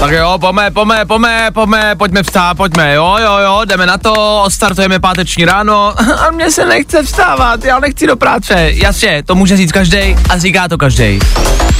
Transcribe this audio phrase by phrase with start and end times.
[0.00, 4.44] Tak jo, pojďme, pojďme, pojďme, pojďme, pojďme vstát, pojďme, jo, jo, jo, jdeme na to,
[4.48, 5.94] startujeme páteční ráno
[6.26, 10.38] a mně se nechce vstávat, já nechci do práce, jasně, to může říct každý a
[10.38, 11.18] říká to každý.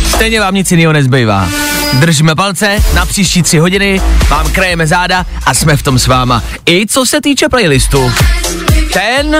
[0.06, 1.48] Stejně vám nic jiného nezbývá.
[1.92, 6.42] Držíme palce na příští tři hodiny, vám krajeme záda a jsme v tom s váma.
[6.66, 8.12] I co se týče playlistu.
[8.92, 9.36] Ten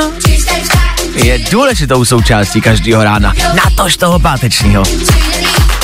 [1.24, 4.82] je důležitou součástí každého rána, natož toho pátečního.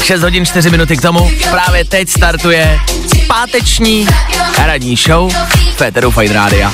[0.03, 1.31] 6 hodin 4 minuty k tomu.
[1.51, 2.81] Právě teď startuje
[3.27, 4.07] páteční
[4.65, 5.33] ranní show
[5.77, 6.73] Féteru Fine Rádia.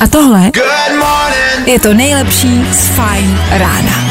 [0.00, 0.50] A tohle
[1.66, 4.04] je to nejlepší z Fine rána.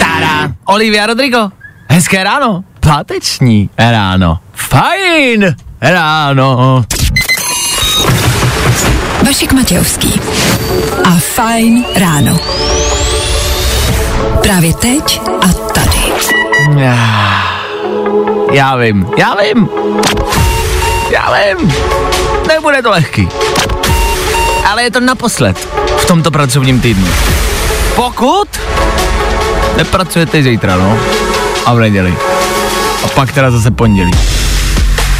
[0.00, 0.52] Tada!
[0.64, 1.50] Olivia Rodrigo.
[1.88, 2.64] Hezké ráno.
[2.80, 4.38] Páteční ráno.
[4.54, 6.84] Fajn ráno.
[9.26, 10.20] Vašek Matějovský
[11.04, 12.38] a Fajn ráno.
[14.42, 16.12] Právě teď a tady.
[16.78, 16.96] Já,
[18.52, 19.68] já vím, já vím.
[21.10, 21.72] Já vím.
[22.48, 23.28] Nebude to lehký.
[24.70, 27.08] Ale je to naposled v tomto pracovním týdnu.
[27.96, 28.48] Pokud
[29.76, 30.98] nepracujete zítra, no.
[31.66, 32.14] A v neděli.
[33.04, 34.12] A pak teda zase pondělí.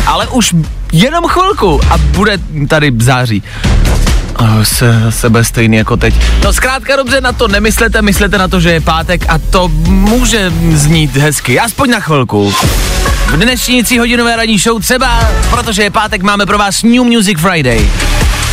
[0.06, 0.54] Ale už
[0.92, 3.42] jenom chvilku a bude tady září.
[4.36, 6.14] A se, se bude stejný jako teď.
[6.44, 10.52] No zkrátka dobře na to nemyslete, myslete na to, že je pátek a to může
[10.72, 12.54] znít hezky, aspoň na chvilku.
[13.26, 17.88] V dnešní hodinové ranní show třeba, protože je pátek, máme pro vás New Music Friday.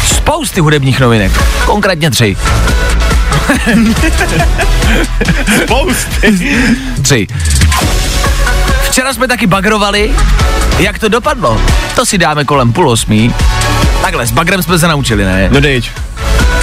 [0.05, 1.31] Spousty hudebních novinek,
[1.65, 2.37] konkrétně tři.
[5.63, 6.57] Spousty.
[7.01, 7.27] Tři.
[8.89, 10.15] Včera jsme taky bagrovali,
[10.79, 11.61] jak to dopadlo.
[11.95, 13.33] To si dáme kolem půl osmí.
[14.01, 15.49] Takhle, s bagrem jsme se naučili, ne?
[15.51, 15.91] No dejď.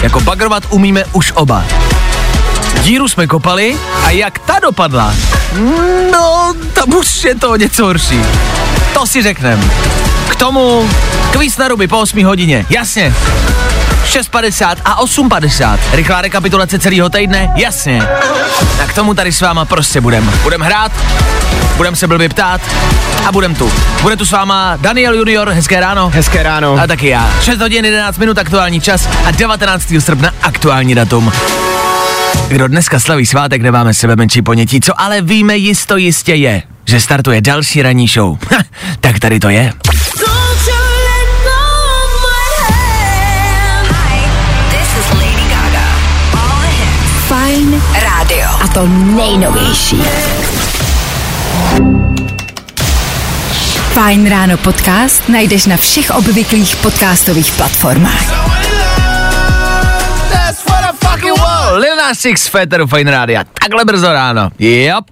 [0.02, 1.64] Jako bagrovat umíme už oba.
[2.82, 5.14] Díru jsme kopali a jak ta dopadla?
[6.12, 8.20] No, tam už je to něco horší.
[8.94, 9.70] To si řeknem.
[10.28, 10.88] K tomu
[11.30, 13.14] kvíz na ruby po 8 hodině, jasně.
[14.16, 15.78] 6.50 a 8.50.
[15.92, 18.02] Rychlá rekapitulace celého týdne, jasně.
[18.82, 20.32] A k tomu tady s váma prostě budem.
[20.42, 20.92] Budem hrát,
[21.76, 22.60] budem se blbě ptát
[23.26, 23.72] a budem tu.
[24.02, 26.10] Bude tu s váma Daniel Junior, hezké ráno.
[26.14, 26.72] Hezké ráno.
[26.82, 27.30] A taky já.
[27.42, 29.92] 6 hodin 11 minut aktuální čas a 19.
[29.98, 31.32] srpna aktuální datum.
[32.48, 37.00] Kdo dneska slaví svátek, nemáme sebe menší ponětí, co ale víme jisto jistě je, že
[37.00, 38.38] startuje další ranní show.
[39.00, 39.72] tak tady to je.
[48.66, 50.02] A to nejnovější.
[53.92, 58.22] Fajn ráno podcast najdeš na všech obvyklých podcastových platformách.
[61.74, 63.44] Lil Nas X, Féteru Fine Rádia.
[63.60, 64.50] Takhle brzo ráno.
[64.58, 65.04] Yep.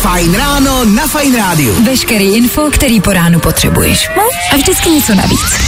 [0.00, 1.84] Fajn ráno na Fajn rádiu.
[1.84, 4.10] Veškerý info, který po ránu potřebuješ.
[4.16, 4.22] No?
[4.52, 5.60] A vždycky něco navíc.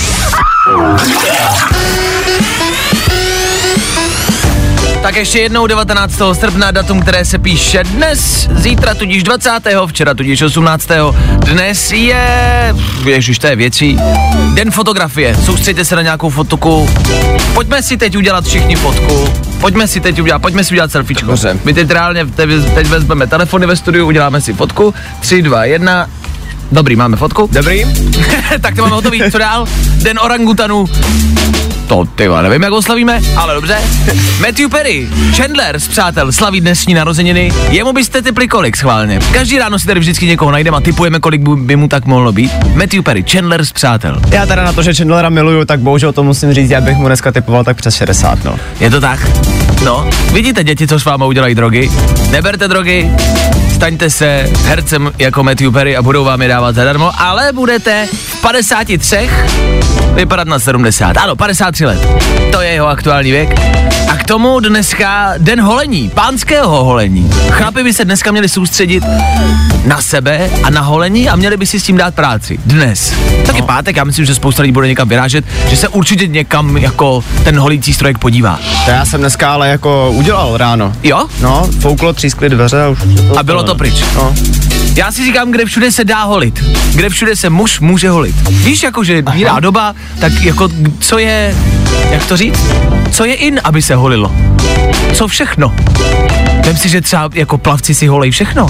[5.02, 6.22] Tak ještě jednou 19.
[6.32, 9.50] srpna, datum, které se píše dnes, zítra tudíž 20.
[9.86, 10.88] včera tudíž 18.
[11.38, 12.74] Dnes je,
[13.04, 13.98] ježiš, to je věcí,
[14.54, 16.90] den fotografie, soustřeďte se na nějakou fotku,
[17.54, 19.28] pojďme si teď udělat všichni fotku,
[19.60, 21.34] pojďme si teď udělat, pojďme si udělat selfiečko.
[21.64, 26.06] My teď reálně, teď, teď vezmeme telefony ve studiu, uděláme si fotku, 3, 2, 1,
[26.72, 27.48] Dobrý, máme fotku.
[27.52, 27.84] Dobrý.
[28.60, 29.22] tak to máme hotový.
[29.32, 29.66] Co dál?
[30.02, 30.84] Den orangutanů.
[31.86, 33.76] To ty nevím, jak oslavíme, ale dobře.
[34.40, 37.52] Matthew Perry, Chandler z Přátel, slaví dnešní narozeniny.
[37.70, 39.20] Jemu byste typli kolik schválně.
[39.32, 42.32] Každý ráno si tady vždycky někoho najdeme a typujeme, kolik by- by mu tak mohlo
[42.32, 42.52] být.
[42.74, 44.20] Matthew Perry, Chandler z Přátel.
[44.30, 47.06] Já teda na to, že Chandlera miluju, tak bohužel to musím říct, já bych mu
[47.06, 48.56] dneska typoval tak přes 60, no.
[48.80, 49.30] Je to tak?
[49.84, 51.90] No, vidíte děti, co s váma udělají drogy?
[52.30, 53.10] Neberte drogy,
[53.82, 58.40] staňte se hercem jako Matthew Perry a budou vám je dávat zadarmo, ale budete v
[58.40, 59.30] 53
[60.14, 61.16] vypadat na 70.
[61.16, 62.08] Ano, 53 let.
[62.52, 63.60] To je jeho aktuální věk.
[64.08, 67.30] A K tomu dneska den holení, pánského holení.
[67.50, 69.04] Chlapi by se dneska měli soustředit
[69.86, 72.58] na sebe a na holení a měli by si s tím dát práci.
[72.66, 73.14] Dnes.
[73.46, 73.66] Taky no.
[73.66, 77.58] pátek, já myslím, že spousta lidí bude někam vyrážet, že se určitě někam jako ten
[77.58, 78.58] holící strojek podívá.
[78.84, 80.92] To já jsem dneska ale jako udělal ráno.
[81.02, 81.26] Jo?
[81.40, 82.98] No, fouklo, třískly dveře a už.
[83.36, 84.04] A bylo to pryč.
[84.14, 84.34] No.
[84.96, 86.64] Já si říkám, kde všude se dá holit.
[86.94, 88.36] Kde všude se muž může holit.
[88.50, 90.68] Víš, jako, že jiná doba, tak jako,
[91.00, 91.56] co je,
[92.10, 92.60] jak to říct?
[93.10, 94.32] Co je in, aby se holilo?
[95.14, 95.74] Co všechno?
[96.64, 98.66] Vem si, že třeba jako plavci si holej všechno,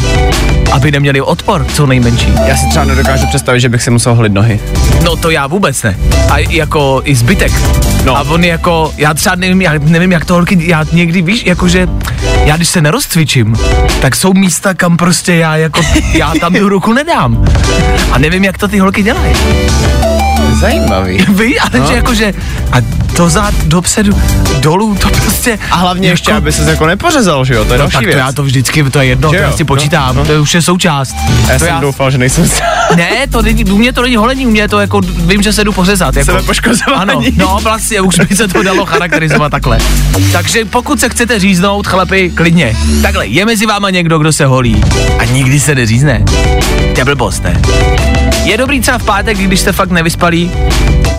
[0.73, 2.33] aby neměli odpor, co nejmenší.
[2.47, 4.61] Já si třeba nedokážu představit, že bych si musel holit nohy.
[5.03, 5.97] No to já vůbec ne.
[6.31, 7.53] A jako i zbytek.
[8.05, 8.17] No.
[8.17, 11.89] A on jako, já třeba nevím, já nevím, jak to holky, já někdy víš, jakože,
[12.45, 13.57] já když se nerozcvičím,
[14.01, 15.81] tak jsou místa, kam prostě já jako,
[16.15, 17.45] já tam tu ruku nedám.
[18.13, 19.35] A nevím, jak to ty holky dělají.
[20.61, 21.27] Zajímavý.
[21.29, 21.87] Ví, ale no.
[21.87, 22.35] že jakože,
[22.73, 22.77] a
[23.17, 24.13] dozad, dopředu,
[24.61, 25.59] dolů, to prostě...
[25.71, 27.65] A hlavně jako, ještě, aby se jako nepořezal, že jo?
[27.65, 28.19] To je No další tak to věc.
[28.19, 29.51] já to vždycky, to je jedno, Že to jo?
[29.51, 30.29] já si počítám, No, no.
[30.35, 31.17] to už je součást.
[31.49, 32.45] já to jsem doufal, že nejsem
[32.97, 35.65] Ne, to není, u mě to není holení, u mě to jako, vím, že se
[35.65, 36.17] jdu pořezat.
[36.17, 36.33] Jako.
[36.95, 39.79] Ano, no vlastně, už by se to dalo charakterizovat takhle.
[40.33, 42.77] Takže pokud se chcete říznout, chlapi, klidně.
[43.03, 44.81] Takhle, je mezi váma někdo, kdo se holí
[45.19, 46.25] a nikdy se neřízne.
[46.95, 47.61] To je blbost, ne?
[48.45, 50.51] Je dobrý třeba v pátek, když jste fakt nevyspalí,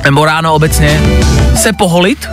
[0.04, 1.02] nebo ráno obecně,
[1.56, 2.30] se poholit,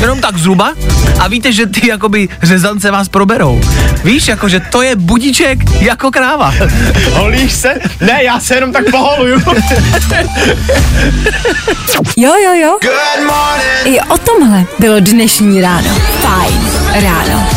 [0.00, 0.72] jenom tak zhruba,
[1.20, 3.60] a víte, že ty jakoby řezance vás proberou.
[4.04, 6.54] Víš, jakože to je budíček jako kráva.
[7.12, 7.74] Holíš se?
[8.00, 9.42] Ne, já se jenom tak poholuju.
[12.16, 12.78] Jo, jo, jo.
[13.84, 15.90] I o tomhle bylo dnešní ráno.
[16.20, 16.60] Fajn
[17.02, 17.48] ráno.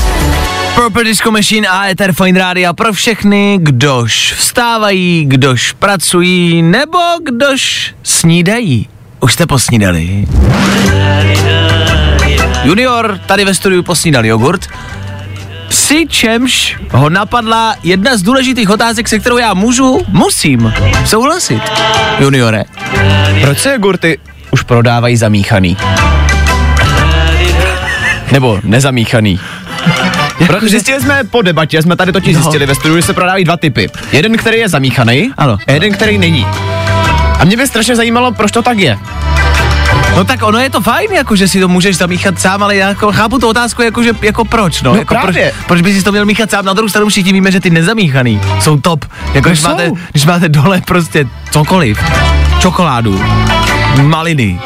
[0.75, 7.93] Purple Disco Machine a Ether Fine Radio pro všechny, kdož vstávají, kdož pracují, nebo kdož
[8.03, 8.89] snídají.
[9.21, 10.25] Už jste posnídali?
[12.63, 14.67] Junior tady ve studiu posnídal jogurt,
[15.67, 20.73] přičemž ho napadla jedna z důležitých otázek, se kterou já můžu, musím
[21.05, 21.61] souhlasit.
[22.19, 22.63] Juniore,
[23.41, 24.19] Proč se jogurty
[24.51, 25.77] už prodávají zamíchaný?
[28.31, 29.39] Nebo nezamíchaný?
[30.47, 32.41] Protože zjistili jsme po debatě, jsme tady totiž No.
[32.41, 33.89] zjistili ve studiu, že se prodávají dva typy.
[34.11, 35.57] Jeden, který je zamíchaný, Ano.
[35.67, 36.45] a jeden, který není.
[37.41, 38.99] A mě by strašně zajímalo, proč to tak je.
[40.15, 42.87] No tak ono je to fajn, jako že si to můžeš zamíchat sám, ale já
[42.89, 45.51] jako chápu tu otázku, jako, že, jako proč, no, No jako právě.
[45.51, 47.69] Proč, proč bys si to měl míchat sám, na druhou stranu všichni víme, že ty
[47.69, 49.69] nezamíchaný jsou top, jako No když, jsou.
[49.69, 51.99] máte, když máte dole prostě cokoliv,
[52.59, 53.23] čokoládu,
[54.01, 54.59] maliny,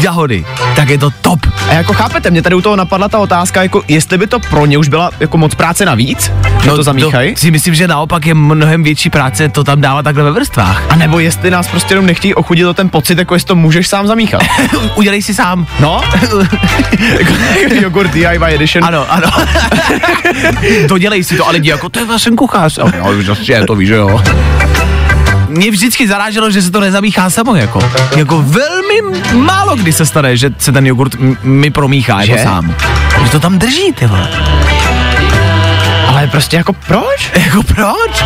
[0.00, 0.44] jahody,
[0.76, 1.40] tak je to top.
[1.68, 4.66] A jako chápete, mě tady u toho napadla ta otázka, jako jestli by to pro
[4.66, 6.32] ně už byla jako moc práce navíc,
[6.62, 10.02] že to zamíchají, No, si myslím, že naopak je mnohem větší práce to tam dávat
[10.02, 10.82] takhle ve vrstvách.
[10.88, 13.88] a nebo jestli nás prostě jenom nechtějí ochudit o ten pocit, jako jestli to můžeš
[13.88, 14.42] sám zamíchat.
[14.94, 15.66] Udělej si sám.
[15.80, 16.00] No,
[17.20, 18.84] jako jogurt DIY edition.
[18.84, 19.28] Ano, ano.
[20.86, 22.78] Dodělej si to, ale lidi jako, to je vlastně kuchař.
[22.78, 24.22] A už je to víš, že jo.
[25.52, 27.90] Mě vždycky zaráželo, že se to nezamíchá samo, jako.
[28.16, 31.12] Jako velmi málo kdy se stane, že se ten jogurt
[31.42, 32.42] mi promíchá, jako Že?
[32.44, 32.74] sám.
[33.24, 34.28] Že to tam drží, ty vole.
[36.08, 37.30] Ale prostě jako proč?
[37.46, 38.24] Jako proč?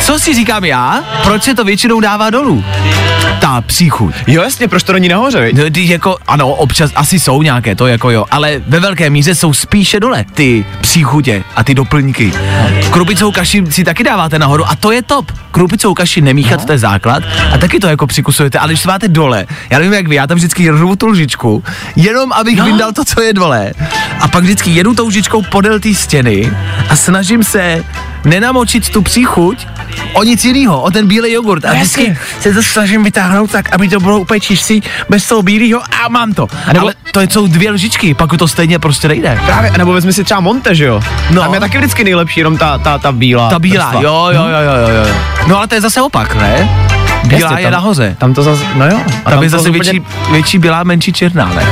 [0.00, 1.04] Co si říkám já?
[1.22, 2.64] Proč se to většinou dává dolů?
[3.48, 4.14] Ta příchuť.
[4.26, 5.56] Jo, jasně, proč to není nahoře, viď?
[5.56, 9.34] No, ty jako, ano, občas asi jsou nějaké, to jako jo, ale ve velké míře
[9.34, 12.32] jsou spíše dole ty příchutě a ty doplňky.
[12.90, 15.32] Krupicovou kaši si taky dáváte nahoru a to je top.
[15.50, 17.22] Krupicovou kaši nemíchat, to je základ
[17.52, 20.26] a taky to jako přikusujete, ale když to máte dole, já nevím jak vy, já
[20.26, 21.64] tam vždycky rvu tu lžičku,
[21.96, 23.72] jenom abych vyndal to, co je dole.
[24.20, 26.52] A pak vždycky jedu tou lžičkou podél té stěny
[26.88, 27.84] a snažím se
[28.24, 29.66] nenamočit tu příchuť
[30.12, 31.64] o nic jiného, o ten bílý jogurt.
[31.64, 35.80] A vždycky se to snažím vytáhnout tak, aby to bylo úplně čistý, bez toho bílého
[36.04, 36.46] a mám to.
[36.72, 39.40] nebo- Ale to jsou dvě lžičky, pak to stejně prostě nejde.
[39.46, 41.00] Právě, nebo vezmi si třeba Monte, že jo?
[41.30, 41.42] No.
[41.42, 43.50] Tam je taky vždycky nejlepší, jenom ta, ta, ta bílá.
[43.50, 44.02] Ta bílá, vrstva.
[44.02, 45.14] jo, jo, jo, jo, jo, jo.
[45.46, 46.68] No ale to je zase opak, ne?
[47.24, 48.16] Bílá Jasně, je tam- nahoře.
[48.18, 49.00] Tam to zase, no jo.
[49.24, 51.62] A Tam je to zase úplně- větší, větší bílá, menší černá, ne?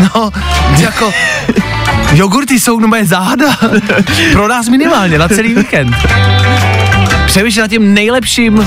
[0.14, 0.30] no,
[0.78, 1.12] jako,
[2.14, 3.46] jogurty jsou moje záhada.
[4.32, 5.96] Pro nás minimálně, na celý víkend.
[7.26, 8.66] Přemýšlím nad tím nejlepším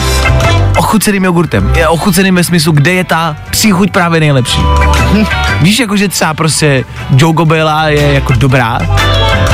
[0.78, 1.74] ochuceným jogurtem.
[1.76, 4.60] Je ochuceným ve smyslu, kde je ta příchuť právě nejlepší.
[5.62, 6.84] Víš, jako že třeba prostě
[7.18, 8.80] Joe Bella je jako dobrá,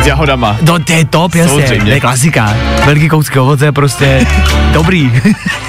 [0.04, 0.58] S jahodama.
[0.62, 1.86] No to je top, jasně, Samozřejmě.
[1.86, 2.54] to je klasika.
[2.86, 4.28] Velký kousky ovoce je prostě
[4.72, 5.12] dobrý.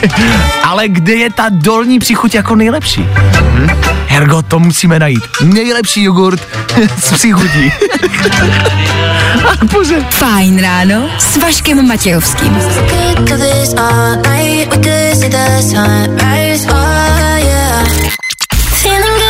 [0.65, 3.07] Ale kde je ta dolní příchuť jako nejlepší?
[3.41, 3.71] Hm?
[4.07, 5.23] Hergo, to musíme najít.
[5.43, 6.41] Nejlepší jogurt
[6.99, 7.73] s příchutí.
[9.73, 9.97] Bože.
[10.11, 12.59] Fajn ráno s Vaškem Matějovským.
[18.83, 19.30] Feeling good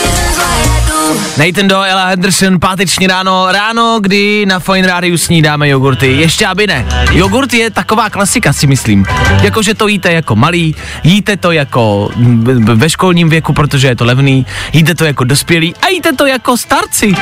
[1.45, 6.07] Nathan Do, Ella Henderson, páteční ráno, ráno, kdy na Fine Rádiu snídáme jogurty.
[6.07, 6.85] Ještě aby ne.
[7.11, 9.05] Jogurt je taková klasika, si myslím.
[9.41, 14.05] Jakože to jíte jako malý, jíte to jako mm, ve školním věku, protože je to
[14.05, 17.13] levný, jíte to jako dospělí a jíte to jako starci.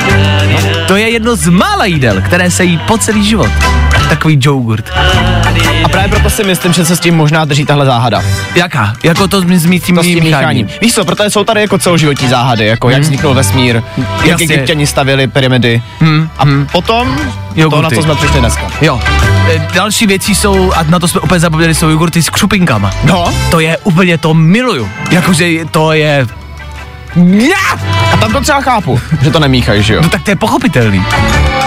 [0.88, 3.51] To je jedno z mála jídel, které se jí po celý život.
[4.09, 4.91] Takový jogurt.
[5.83, 8.21] A právě proto si myslím, že se s tím možná drží tahle záhada.
[8.55, 8.93] Jaká?
[9.03, 10.67] Jako to s To s tím mícháním.
[10.81, 12.93] Víš co, protože jsou tady jako celoživotní záhady, jako Hmm.
[12.93, 13.81] jak vznikl vesmír,
[14.25, 15.81] jak egyptěni stavili pyramidy.
[16.00, 17.24] Hmm, A potom to,
[17.62, 17.83] Jogurty.
[17.83, 18.67] na co jsme přišli dneska.
[18.81, 19.00] Jo.
[19.55, 22.91] E, Další věcí jsou, a na to jsme úplně zapomněli, jsou jogurty s křupinkama.
[23.03, 24.89] No, To je úplně, to miluju.
[25.12, 26.27] Jakože to je...
[27.15, 27.79] Ja!
[28.13, 30.01] a tam to třeba chápu, že to nemíchají, že jo?
[30.01, 31.03] No tak to je pochopitelný.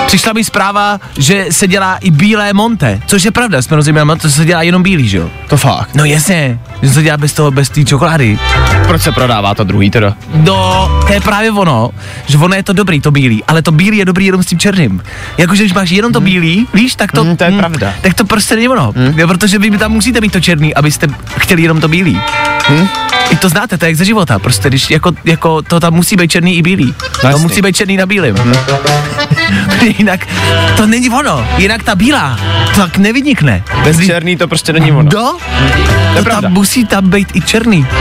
[0.06, 4.30] Přišla mi zpráva, že se dělá i bílé monte, což je pravda, jsme rozuměli, to
[4.30, 5.30] se dělá jenom bílý, že jo?
[5.48, 5.94] To fakt.
[5.94, 8.38] No jasně, že se dělá bez toho, bez té čokolády.
[8.86, 10.14] Proč se prodává to druhý teda?
[10.34, 11.90] No, to je právě ono,
[12.26, 14.58] že ono je to dobrý, to bílý, ale to bílý je dobrý jenom s tím
[14.58, 15.02] černým.
[15.38, 17.24] Jakože když máš jenom to bílý, víš, tak to...
[17.24, 17.94] Hmm, to je pravda.
[18.00, 19.18] Tak to prostě není ono, Hmm.
[19.18, 21.06] jo, protože vy tam musíte mít to černý, abyste
[21.38, 22.20] chtěli jenom to bílý.
[22.68, 22.88] Hmm?
[23.30, 26.16] I to znáte, to je jak ze života, prostě když jako, jako to tam musí
[26.16, 26.94] být černý i bílý.
[27.20, 27.42] to jasný.
[27.42, 28.34] musí být černý na bílém.
[29.98, 30.26] jinak
[30.76, 32.38] to není ono, jinak ta bílá
[32.76, 33.62] tak nevynikne.
[33.84, 35.10] Bez černý to prostě není ono.
[35.10, 35.18] Do?
[35.20, 35.38] To
[36.16, 36.40] To pravda.
[36.40, 37.86] tam musí tam být i černý.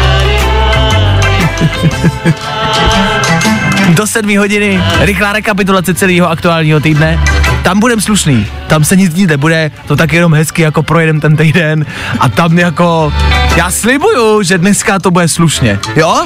[3.89, 7.19] Do sedmí hodiny, rychlá rekapitulace celého aktuálního týdne.
[7.63, 11.37] Tam budem slušný, tam se nic dít nebude, to tak jenom hezky jako projedem ten
[11.37, 11.85] týden
[12.19, 13.13] a tam jako,
[13.55, 16.25] já slibuju, že dneska to bude slušně, jo?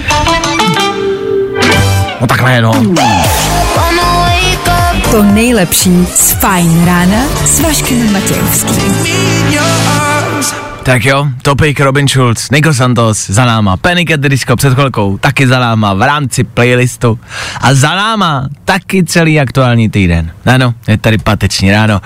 [2.25, 2.73] No takhle no.
[5.11, 8.93] To nejlepší z Fine Rána s Vaškem Matějovským.
[10.83, 15.17] Tak jo, Topik, Robin Schulz, Nico Santos za náma, Panic at the Disco před chvilkou,
[15.17, 17.19] taky za náma v rámci playlistu
[17.61, 20.31] a za náma taky celý aktuální týden.
[20.45, 22.01] Ano, je tady pateční ráno.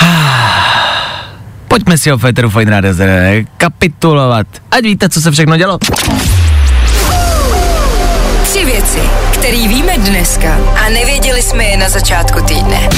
[1.68, 2.94] Pojďme si o Féteru Fine Radio
[3.56, 5.78] kapitulovat, ať víte, co se všechno dělo.
[8.96, 12.88] Věci, které víme dneska a nevěděli jsme je na začátku týdne.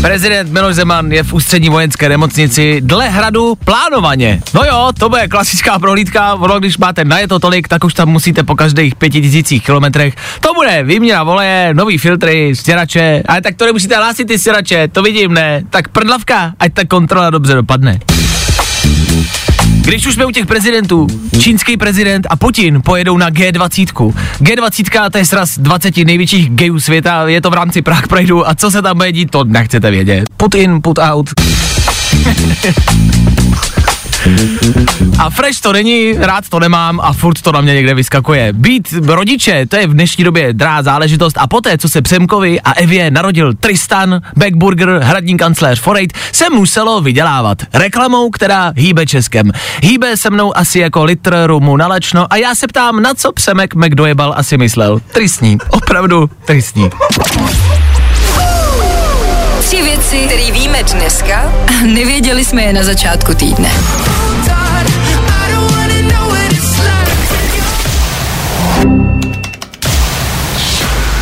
[0.00, 4.40] Prezident Miloš Zeman je v ústřední vojenské nemocnici dle hradu plánovaně.
[4.54, 8.42] No jo, to bude klasická prohlídka, ono když máte najeto tolik, tak už tam musíte
[8.42, 10.14] po každých pěti tisících kilometrech.
[10.40, 15.02] To bude výměna voleje, nový filtry, stěrače, ale tak to nemusíte hlásit ty stěrače, to
[15.02, 15.62] vidím, ne?
[15.70, 18.00] Tak prdlavka, ať ta kontrola dobře dopadne.
[19.86, 21.06] Když už jsme u těch prezidentů,
[21.38, 24.14] čínský prezident a Putin pojedou na G20.
[24.40, 28.54] G20 to je sraz 20 největších gayů světa, je to v rámci Prague Prideu a
[28.54, 30.24] co se tam bude dít, to nechcete vědět.
[30.36, 31.30] Put in, put out.
[35.18, 38.52] A fresh to není, rád to nemám a furt to na mě někde vyskakuje.
[38.52, 42.72] Být rodiče, to je v dnešní době drá záležitost a poté, co se Přemkovi a
[42.72, 49.52] Evě narodil Tristan, Backburger, hradní kancléř Forejt, se muselo vydělávat reklamou, která hýbe Českem.
[49.82, 53.32] Hýbe se mnou asi jako litr rumu na lečno a já se ptám, na co
[53.32, 55.00] Přemek McDojebal asi myslel.
[55.12, 56.90] Tristní, opravdu tristní.
[59.66, 63.70] Tři věci, které víme dneska a nevěděli jsme je na začátku týdne.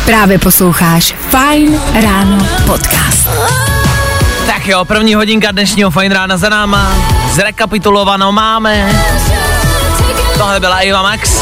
[0.05, 3.29] Právě posloucháš Fine Ráno podcast.
[4.47, 6.95] Tak jo, první hodinka dnešního fajn rána za náma.
[7.31, 8.93] Zrekapitulovanou máme.
[10.37, 11.41] Tohle byla Eva Max.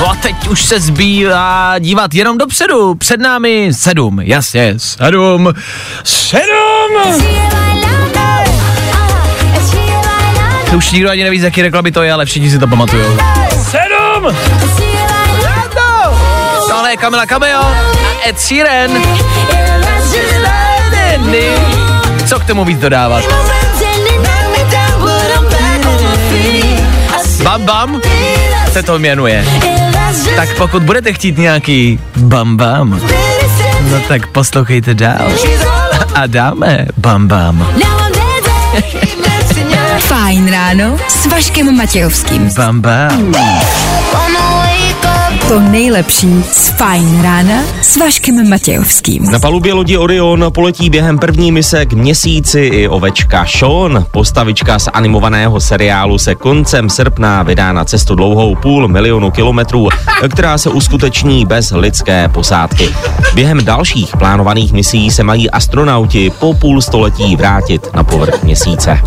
[0.00, 2.94] No a teď už se zbývá dívat jenom dopředu.
[2.94, 5.52] Před námi sedm, jasně, sedm,
[6.04, 6.42] sedm!
[10.70, 13.16] To už nikdo ani neví, z jaký reklamy to je, ale všichni si to pamatujou.
[13.70, 14.36] Sedm!
[16.70, 17.74] Tohle je Kamila Cameo a
[18.28, 18.90] Ed Sheeran.
[22.26, 23.24] Co k tomu víc dodávat?
[27.46, 28.00] Bam Bam
[28.72, 29.44] se to jmenuje.
[30.36, 33.00] Tak pokud budete chtít nějaký Bam Bam,
[33.90, 35.28] no tak poslouchejte dál.
[36.14, 37.66] A dáme Bam Bam.
[39.98, 42.50] Fajn ráno s Vaškem Matějovským.
[42.56, 43.34] Bam Bam.
[45.48, 49.30] To nejlepší z Fajn rána s Vaškem Matějovským.
[49.30, 54.06] Na palubě lodi Orion poletí během první mise k měsíci i ovečka Sean.
[54.10, 59.88] Postavička z animovaného seriálu se koncem srpna vydá na cestu dlouhou půl milionu kilometrů,
[60.32, 62.88] která se uskuteční bez lidské posádky.
[63.34, 69.00] Během dalších plánovaných misí se mají astronauti po půl století vrátit na povrch měsíce.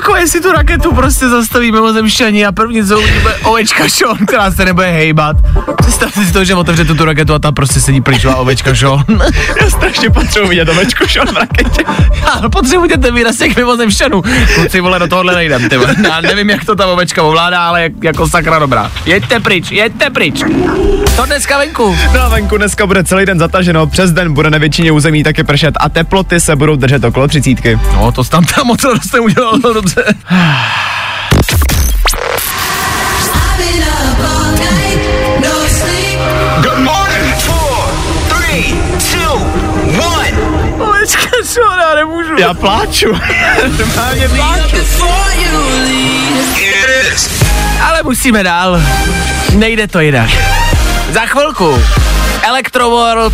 [0.00, 4.64] Jako jestli tu raketu prostě zastaví mimozemšťani a první co bude ovečka Sean, která se
[4.64, 5.36] nebude hejbat.
[5.76, 9.04] Představte si to, že otevře tu raketu a tam prostě sedí pryčová ovečka Sean.
[9.60, 11.84] Já strašně potřebuji vidět ovečku Sean v raketě.
[12.26, 14.22] Já potřebuji ten výraz těch mimozemšťanů.
[14.54, 15.78] Kluci, vole, do tohohle nejdem, ty.
[16.04, 18.92] Já nevím, jak to ta ovečka ovládá, ale jak, jako sakra dobrá.
[19.06, 20.42] Jeďte pryč, jeďte pryč.
[21.16, 21.96] To dneska venku.
[22.14, 25.74] No venku dneska bude celý den zataženo, přes den bude na většině území taky pršet
[25.80, 27.80] a teploty se budou držet okolo třicítky.
[27.94, 29.89] No, to tam tam moc roste udělal dobře.
[36.62, 37.26] Good morning.
[37.42, 37.78] Four,
[38.30, 38.74] three,
[39.10, 39.34] two,
[39.98, 40.34] one.
[40.80, 42.38] Ovečka Sean, já nemůžu.
[42.38, 43.12] Já pláču.
[43.78, 44.76] Normálně pláču.
[47.82, 48.80] Ale musíme dál.
[49.54, 50.30] Nejde to jinak.
[51.12, 51.82] Za chvilku
[52.42, 53.32] Electroworld,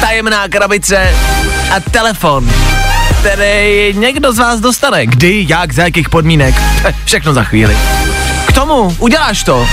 [0.00, 1.14] tajemná krabice
[1.76, 2.50] a telefon,
[3.20, 5.06] který někdo z vás dostane.
[5.06, 6.54] Kdy, jak, za jakých podmínek.
[7.04, 7.76] Všechno za chvíli.
[8.46, 9.68] K tomu, uděláš to.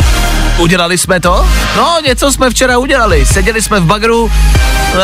[0.57, 1.47] Udělali jsme to?
[1.77, 3.25] No, něco jsme včera udělali.
[3.25, 4.31] Seděli jsme v bagru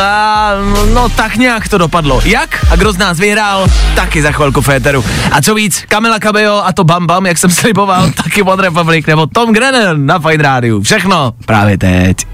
[0.00, 0.50] a
[0.94, 2.20] no tak nějak to dopadlo.
[2.24, 2.66] Jak?
[2.70, 3.66] A kdo z nás vyhrál?
[3.94, 5.04] Taky za chvilku Féteru.
[5.32, 9.06] A co víc, Kamila Cabello a to Bam Bam, jak jsem sliboval, taky One Republic
[9.06, 10.82] nebo Tom Grennan na Fine Rádiu.
[10.82, 12.26] Všechno právě teď.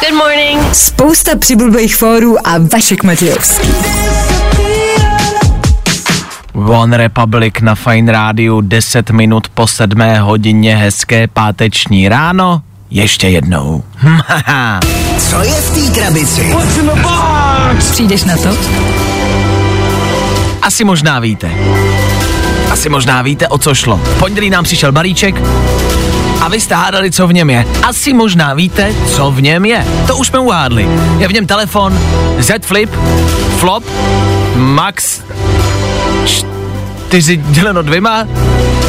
[0.00, 0.74] Good morning.
[0.74, 3.68] Spousta přibulbých fórů a Vašek Matějovský.
[6.54, 12.62] One Republic na Fine Rádiu 10 minut po 7 hodině hezké páteční ráno.
[12.90, 13.84] Ještě jednou.
[15.18, 16.54] Co je v té krabici?
[17.92, 18.56] Přijdeš na to?
[20.62, 21.50] Asi možná víte.
[22.70, 23.96] Asi možná víte, o co šlo.
[23.96, 25.34] V pondělí nám přišel balíček
[26.40, 27.66] a vy jste hádali, co v něm je.
[27.82, 29.86] Asi možná víte, co v něm je.
[30.06, 30.88] To už jsme uhádli.
[31.18, 32.00] Je v něm telefon
[32.38, 32.90] Z Flip,
[33.58, 33.84] Flop,
[34.56, 35.20] Max
[37.08, 38.26] 4 děleno dvěma,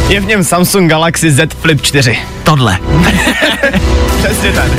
[0.10, 2.18] Je v něm Samsung Galaxy Z Flip 4.
[2.44, 2.78] tohle.
[4.24, 4.72] Přesně tak.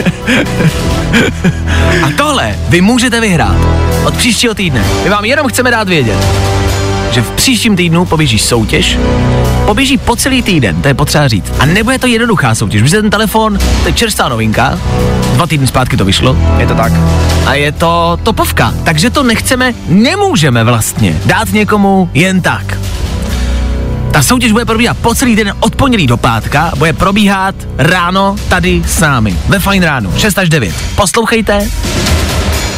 [2.03, 3.57] A tohle vy můžete vyhrát
[4.05, 4.85] od příštího týdne.
[5.05, 6.19] My vám jenom chceme dát vědět,
[7.13, 8.99] že v příštím týdnu poběží soutěž,
[9.67, 11.53] poběží po celý týden, to je potřeba říct.
[11.59, 14.79] A nebude to jednoduchá soutěž, protože ten telefon, to je čerstvá novinka,
[15.35, 16.93] dva týdny zpátky to vyšlo Je to tak.
[17.47, 22.79] a je to topovka, takže to nechceme, nemůžeme vlastně dát někomu jen tak.
[24.13, 28.83] Ta soutěž bude probíhat po celý den od pondělí do pátka, bude probíhat ráno tady
[28.87, 30.75] s námi, ve Fine ránu, 6 až 9.
[30.97, 31.69] Poslouchejte,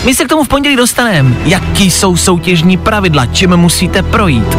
[0.05, 4.57] my se k tomu v pondělí dostaneme, jaký jsou soutěžní pravidla, čím musíte projít.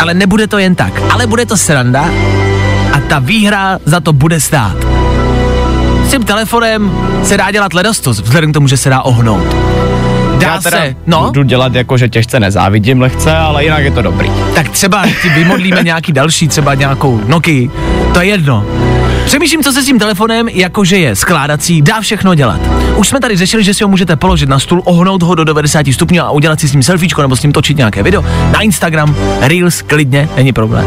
[0.00, 2.10] Ale nebude to jen tak, ale bude to sranda
[2.92, 4.76] a ta výhra za to bude stát.
[6.06, 6.92] S tím telefonem
[7.24, 9.56] se dá dělat ledostos, vzhledem k tomu, že se dá ohnout.
[10.38, 13.90] Dá Já teda se, no, budu dělat jako, že těžce nezávidím lehce, ale jinak je
[13.90, 14.30] to dobrý.
[14.54, 17.70] tak třeba ti vymodlíme nějaký další, třeba nějakou Nokia,
[18.14, 18.64] to je jedno.
[19.30, 22.60] Přemýšlím, co se s tím telefonem, jakože je skládací, dá všechno dělat.
[22.96, 25.86] Už jsme tady řešili, že si ho můžete položit na stůl, ohnout ho do 90
[25.92, 28.22] stupňů a udělat si s ním selfiečko nebo s ním točit nějaké video.
[28.52, 30.84] Na Instagram, Reels, klidně, není problém.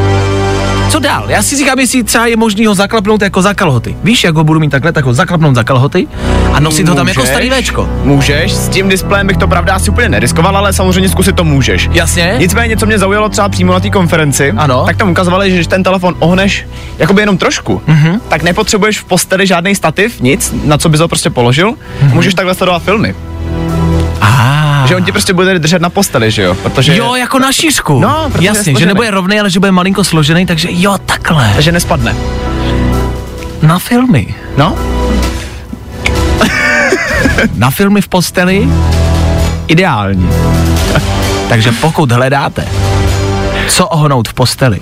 [0.94, 1.26] Co dál?
[1.30, 3.96] Já si říkám, jestli třeba je možný ho zaklapnout jako za kalhoty.
[4.04, 6.08] Víš, jak ho budu mít takhle, tak ho zaklapnout za kalhoty
[6.54, 7.34] a nosit ho tam jako Můžeš.
[7.34, 7.90] starý Včko.
[8.04, 11.90] Můžeš, s tím displejem bych to pravda asi úplně neriskoval, ale samozřejmě zkusit to můžeš.
[11.94, 12.36] Jasně?
[12.38, 14.86] Nicméně, co mě zaujalo třeba přímo na té konferenci, Ano.
[14.86, 16.66] tak tam ukazovali, že když ten telefon ohneš
[16.98, 18.20] jakoby jenom trošku, mm-hmm.
[18.28, 22.14] tak nepotřebuješ v posteli žádný stativ, nic, na co bys ho prostě položil, mm-hmm.
[22.14, 23.16] můžeš takhle sledovat filmy.
[24.94, 26.56] Že on ti prostě bude držet na posteli, že jo?
[26.56, 28.00] Protože, Jo, jako na šířku.
[28.00, 31.52] No, Jasně, že nebude rovný, ale že bude malinko složený, takže jo, takhle.
[31.54, 32.16] takže nespadne.
[33.62, 34.36] Na filmy.
[34.58, 34.78] No,
[37.56, 38.70] Na filmy v posteli
[39.68, 40.30] ideální.
[41.50, 42.68] takže pokud hledáte,
[43.68, 44.80] co ohnout v posteli,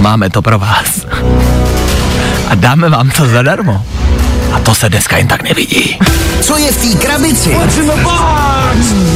[0.00, 1.06] máme to pro vás.
[2.48, 3.82] A dáme vám to zadarmo.
[4.56, 5.98] A to se dneska jen tak nevidí.
[6.40, 7.56] Co je v té krabici?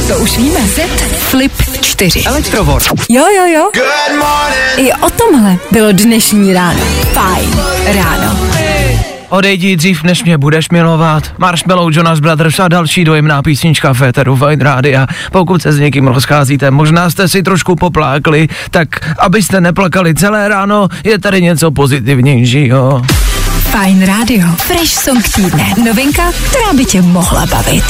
[0.07, 0.59] To už víme.
[0.59, 0.79] Z
[1.17, 1.51] Flip
[1.81, 2.23] 4.
[2.25, 2.83] Elektrovod.
[3.09, 3.69] Jo, jo, jo.
[3.73, 4.89] Good morning.
[4.89, 6.79] I o tomhle bylo dnešní ráno.
[7.13, 7.49] Fajn
[7.85, 8.37] ráno.
[9.29, 11.23] Odejdi dřív, než mě budeš milovat.
[11.37, 15.07] Marshmallow Jonas Brothers a další dojemná písnička Féteru Fine Rádia.
[15.31, 18.87] Pokud se s někým rozcházíte, možná jste si trošku poplákli, tak
[19.19, 23.01] abyste neplakali celé ráno, je tady něco pozitivnějšího.
[23.71, 24.47] Fajn Radio.
[24.57, 25.73] Fresh Song týdne.
[25.85, 27.83] Novinka, která by tě mohla bavit.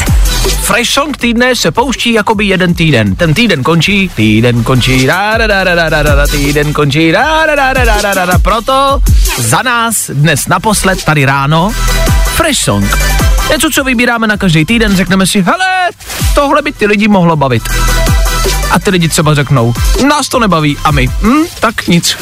[0.62, 3.16] Fresh Song týdne se pouští jakoby jeden týden.
[3.16, 7.46] Ten týden končí, týden končí, da, da, da, da, da, da, da, týden končí, da,
[7.46, 8.40] da, da, da, da, da, da, da.
[8.40, 9.02] Proto
[9.38, 11.72] za nás dnes naposled tady ráno
[12.24, 12.98] Fresh Song.
[13.52, 15.90] Něco, co vybíráme na každý týden, řekneme si, hele,
[16.36, 17.64] tohle by ty lidi mohlo bavit.
[18.72, 19.74] A ty lidi třeba řeknou,
[20.08, 22.18] nás to nebaví a my, hm, tak nic.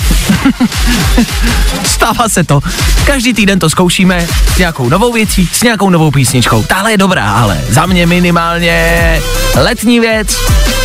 [1.85, 2.62] Stává se to.
[3.05, 6.63] Každý týden to zkoušíme s nějakou novou věcí, s nějakou novou písničkou.
[6.63, 9.21] Tahle je dobrá, ale za mě minimálně
[9.55, 10.38] letní věc,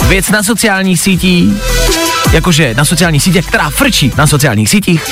[0.09, 1.53] věc na sociálních sítích,
[2.33, 5.03] jakože na sociálních sítích, která frčí na sociálních sítích.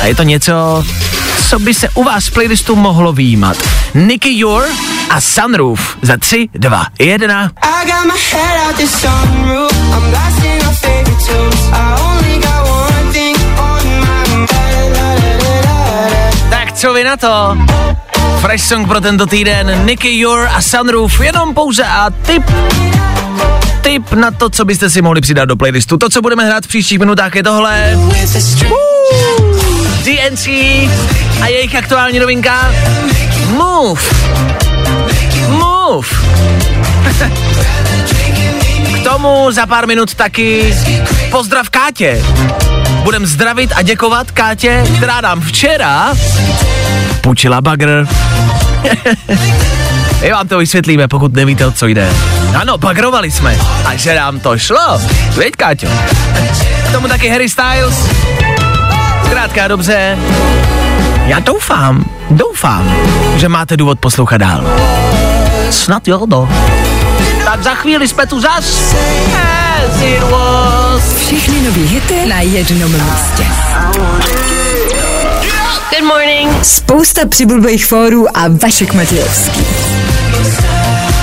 [0.00, 0.84] A je to něco,
[1.48, 3.56] co by se u vás v playlistu mohlo výjímat.
[3.94, 4.64] Nicky Your
[5.10, 7.50] a Sunroof za 3, 2, 1.
[7.62, 9.72] I got my head out the sunroof.
[9.72, 11.68] I'm blasting my favorite tunes.
[11.72, 14.50] I only got one thing on my mind.
[16.50, 17.58] Tak co vy na to?
[18.40, 22.42] Fresh song pro tento týden, Nicky Your a Sunroof, jenom pouze a tip
[23.80, 25.96] tip na to, co byste si mohli přidat do playlistu.
[25.96, 27.98] To, co budeme hrát v příštích minutách, je tohle.
[30.04, 30.46] DNC
[31.42, 32.72] a jejich aktuální novinka
[33.46, 34.02] Move.
[35.48, 36.08] Move.
[38.94, 40.76] K tomu za pár minut taky
[41.30, 42.22] pozdrav Kátě.
[43.02, 46.14] Budem zdravit a děkovat Kátě, která nám včera
[47.20, 48.06] půjčila bagr.
[50.20, 52.12] My vám to vysvětlíme, pokud nevíte, o co jde.
[52.54, 53.58] Ano, bagrovali jsme.
[53.84, 55.00] A že nám to šlo.
[55.34, 55.86] Veď, Káťo.
[56.88, 57.94] K tomu taky Harry Styles.
[59.30, 60.18] Zkrátka dobře.
[61.26, 62.94] Já doufám, doufám,
[63.36, 64.64] že máte důvod poslouchat dál.
[65.70, 66.48] Snad jo, no.
[67.44, 68.94] Tak za chvíli jsme tu zas.
[71.26, 73.46] Všechny nový hity na jednom místě.
[75.90, 76.64] Good morning.
[76.64, 79.66] Spousta přibulbých fórů a Vašek Matějovský.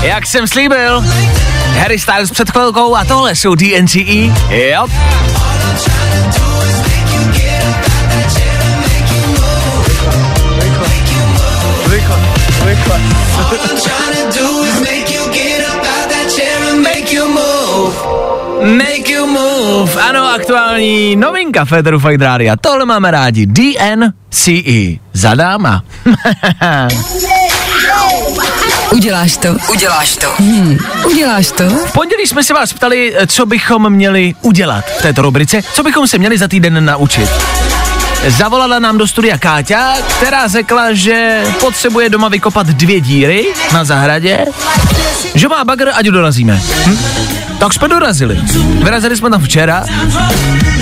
[0.02, 1.06] Jak jsem slíbil,
[1.80, 4.34] Harry Styles před chvilkou a tohle jsou DNCE.
[4.50, 4.88] Jo.
[18.78, 20.02] Make you move.
[20.02, 22.56] Ano, aktuální novinka Federu Fight Rádia.
[22.62, 23.46] Tohle máme rádi.
[23.46, 25.00] DNCE.
[25.14, 25.84] Za dáma.
[28.92, 29.56] Uděláš to?
[29.70, 30.28] Uděláš to.
[30.38, 30.78] Hmm.
[31.06, 31.70] Uděláš to?
[31.70, 36.08] V pondělí jsme se vás ptali, co bychom měli udělat v této rubrice, co bychom
[36.08, 37.30] se měli za týden naučit.
[38.26, 44.46] Zavolala nám do studia Káťa, která řekla, že potřebuje doma vykopat dvě díry na zahradě,
[45.36, 46.62] že má bagr, ať dorazíme.
[46.86, 46.98] Hm?
[47.60, 48.40] Tak jsme dorazili.
[48.84, 49.86] Vyrazili jsme tam včera,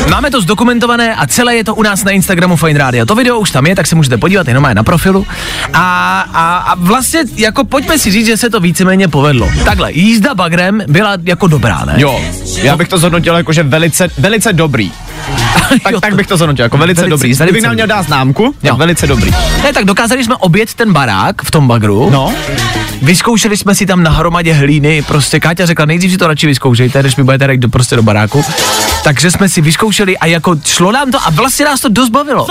[0.09, 3.05] máme to zdokumentované a celé je to u nás na Instagramu Fine Radio.
[3.05, 5.27] To video už tam je, tak se můžete podívat, jenom je na profilu.
[5.73, 9.49] A, a, a vlastně, jako pojďme si říct, že se to víceméně povedlo.
[9.65, 11.93] Takhle, jízda bagrem byla jako dobrá, ne?
[11.97, 12.21] Jo,
[12.61, 14.91] já bych to zhodnotil jako, že velice, velice dobrý.
[15.83, 17.29] Tak, Jo, tak bych to zhodnotil, jako velice, Velice, dobrý.
[17.29, 18.75] velice Kdybych nám měl dát známku, tak Jo.
[18.75, 19.31] velice dobrý.
[19.63, 22.09] Ne, tak dokázali jsme obět ten barák v tom bagru.
[22.09, 22.33] No,
[23.01, 27.03] Vyzkoušeli jsme si tam na hromadě hlíny, prostě Káťa řekla, nejdřív si to radši vyzkoušejte,
[27.03, 28.45] než mi budete do, prostě do baráku.
[29.03, 32.45] Takže jsme si vyzkoušeli a jako šlo nám to a vlastně nás to dost bavilo.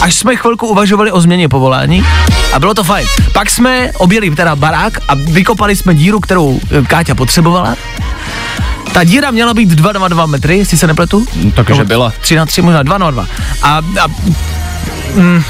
[0.00, 2.04] Až jsme chvilku uvažovali o změně povolání
[2.52, 3.06] a bylo to fajn.
[3.32, 7.76] Pak jsme objeli teda barák a vykopali jsme díru, kterou eh, Káťa potřebovala.
[8.92, 11.26] Ta díra měla být 2 na 2 metry, jestli se nepletu.
[11.54, 12.12] takže Nebo byla.
[12.20, 13.26] 3 na 3, možná 2 na 2.
[13.62, 14.08] A, a
[15.14, 15.44] mm,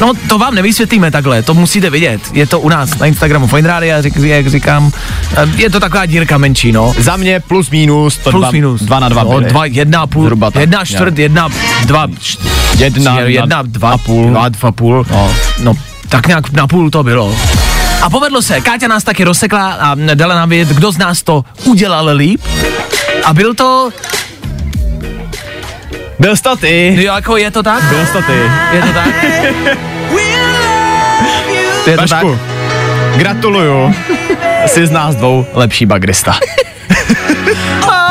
[0.00, 2.20] No, to vám nevysvětlíme takhle, to musíte vidět.
[2.32, 4.92] Je to u nás na Instagramu Fine Radio, řík, jak říkám.
[5.36, 6.94] Eh, Je to taková dírka menší, no.
[6.98, 8.82] za mě plus minus, to Plus dva, minus.
[8.82, 9.44] dva na dva no, byly.
[9.44, 11.22] dva, jedna půl, Zhruba tak, jedna čtvrt, jo.
[11.22, 11.48] jedna,
[11.84, 12.06] dva,
[12.78, 14.30] Jedna na- jedna, dva, a půl.
[14.30, 15.06] Dva, dva půl.
[15.10, 15.32] No.
[15.62, 15.74] no,
[16.08, 17.36] tak nějak na půl to bylo.
[18.02, 21.44] A povedlo se, Káťa nás taky rozsekla a dala nám vědět, kdo z nás to
[21.64, 22.40] udělal líp.
[23.24, 23.90] A byl to,
[26.20, 27.04] Byl jsi to ty.
[27.04, 27.82] jo, jako je to tak?
[27.82, 28.50] Byl jsi to ty.
[28.72, 29.24] Je to tak?
[31.86, 32.24] Je to tak?
[33.16, 33.94] Gratuluju.
[34.66, 36.34] Jsi z nás dvou lepší bagrista.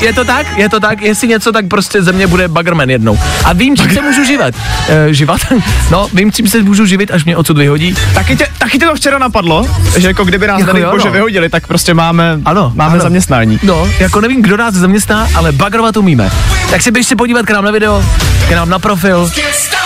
[0.00, 3.18] je to tak, je to tak, jestli něco, tak prostě ze mě bude Buggerman jednou.
[3.44, 4.54] A vím, čím se můžu živat.
[4.88, 5.40] E, živat?
[5.90, 7.94] No, vím, čím se můžu živit, až mě odsud vyhodí.
[8.14, 11.04] Taky tě, taky tě to včera napadlo, že jako kdyby nás Jako jako jo, bože
[11.08, 11.12] no.
[11.12, 13.02] vyhodili, tak prostě máme, Ano, máme ano.
[13.02, 13.58] zaměstnání.
[13.62, 16.30] No, jako nevím, kdo nás zaměstná, ale bagrovat umíme.
[16.70, 18.04] Tak si běžte podívat k nám na video,
[18.48, 19.30] k nám na profil.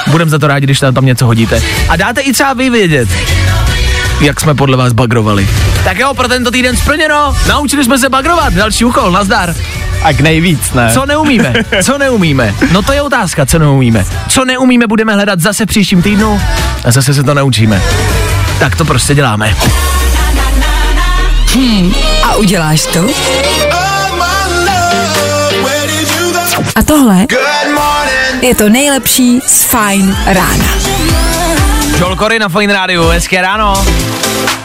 [0.07, 1.63] Budem za to rádi, když tam, tam něco hodíte.
[1.89, 3.09] A dáte i třeba vy vědět,
[4.21, 5.49] jak jsme podle vás bagrovali.
[5.85, 7.37] Tak jo, pro tento týden splněno.
[7.49, 8.53] Naučili jsme se bagrovat.
[8.53, 9.55] Další úkol, nazdar.
[10.03, 10.91] A k nejvíc, ne?
[10.95, 11.55] Co neumíme?
[11.83, 12.55] Co neumíme?
[12.73, 14.05] No to je otázka, co neumíme.
[14.29, 16.41] Co neumíme, budeme hledat zase v příštím týdnu
[16.85, 17.83] a zase se to naučíme.
[18.59, 19.57] Tak to prostě děláme.
[22.23, 23.07] A uděláš to?
[26.77, 27.27] A tohle
[28.43, 31.24] je to nejlepší z Fine rána.
[31.99, 33.85] Joel Corey na Fine Radio, hezké ráno.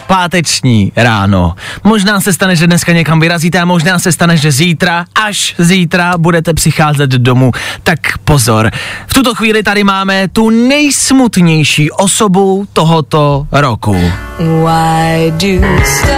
[0.08, 1.56] Páteční ráno.
[1.84, 6.14] Možná se stane, že dneska někam vyrazíte a možná se stane, že zítra, až zítra
[6.18, 7.52] budete přicházet domů.
[7.84, 8.72] Tak pozor.
[9.08, 14.12] V tuto chvíli tady máme tu nejsmutnější osobu tohoto roku.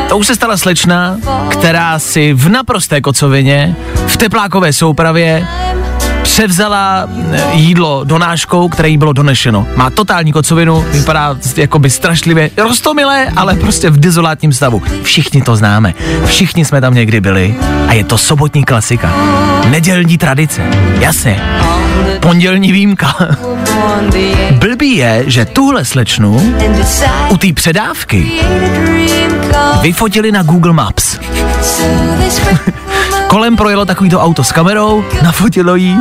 [0.09, 1.17] To už se stala slečna,
[1.49, 3.75] která si v naprosté kocovině,
[4.07, 5.47] v teplákové soupravě
[6.23, 9.67] převzala eh, jídlo donáškou, které jí bylo donešeno.
[9.75, 14.81] Má totální kocovinu, vypadá jakoby strašlivě roztomilé, ale prostě v dezolátním stavu.
[15.03, 15.93] Všichni to známe,
[16.25, 17.55] všichni jsme tam někdy byli
[17.87, 19.13] a je to sobotní klasika.
[19.69, 20.61] Nedělní tradice,
[20.99, 21.41] jasně.
[22.19, 23.15] Pondělní výjimka.
[24.51, 26.53] Blbý je, že tuhle slečnu
[27.29, 28.31] u té předávky
[29.81, 31.10] vyfotili na Google Maps.
[33.27, 35.97] Kolem projelo takovýto auto s kamerou, nafotilo jí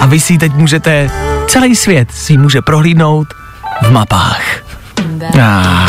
[0.00, 1.10] a vy si teď můžete,
[1.46, 3.28] celý svět si může prohlídnout
[3.82, 4.42] v mapách.
[5.40, 5.88] Ah.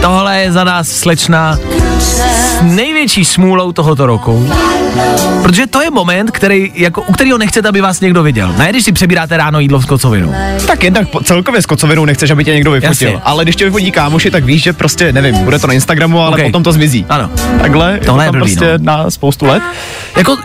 [0.00, 1.58] Tohle je za nás slečna
[1.98, 4.50] s největší smůlou tohoto roku.
[5.42, 8.54] Protože to je moment, který, jako, u kterého nechcete, aby vás někdo viděl.
[8.58, 10.34] Ne, když si přebíráte ráno jídlo v kocovinu.
[10.66, 13.08] Tak jednak po- celkově s kocovinou nechceš, aby tě někdo vyfotil.
[13.08, 13.20] Jasně.
[13.24, 16.36] Ale když tě vyfotí kámoši, tak víš, že prostě, nevím, bude to na Instagramu, ale
[16.36, 16.42] Ok.
[16.42, 17.06] potom to zmizí.
[17.08, 17.30] Ano.
[17.60, 18.84] Takhle, Tohle je to tam blbý, prostě no.
[18.84, 19.62] na spoustu let.
[20.16, 20.36] Jako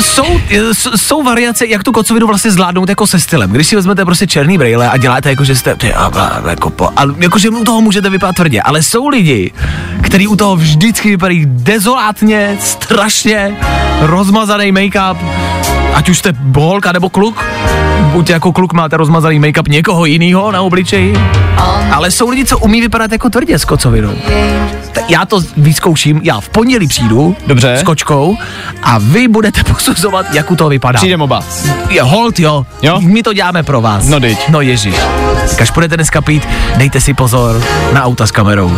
[0.00, 0.40] jsou,
[0.72, 3.50] s- jsou variace, jak tu kocovinu vlastně zvládnout jako se stylem.
[3.50, 6.70] Když si vezmete prostě černý brýle a děláte jako, že jste, ty, a, a, jako,
[6.70, 9.52] po, a jako, že u toho můžete vypadat tvrdě, ale jsou lidi,
[10.02, 13.56] kteří u toho vždycky vypadají dezolátně, strašně,
[14.00, 15.16] rozmazaný make-up,
[15.94, 17.44] ať už jste holka nebo kluk,
[18.12, 21.14] buď jako kluk máte rozmazaný make-up někoho jiného na obličeji,
[21.92, 24.12] ale jsou lidi, co umí vypadat jako tvrdě s kocovinou.
[25.08, 27.76] Já to vyzkouším, já v pondělí přijdu Dobře.
[27.76, 28.36] s kočkou
[28.82, 30.96] a vy budete posuzovat, jak u toho vypadá.
[30.96, 31.40] Přijdem oba.
[31.88, 32.66] Je hold, jo.
[32.82, 33.00] Jo?
[33.00, 34.08] My to děláme pro vás.
[34.08, 34.38] No dyť.
[34.48, 34.94] No ježiš.
[35.50, 38.72] Tak až budete dneska pít, dejte si pozor na auta s kamerou.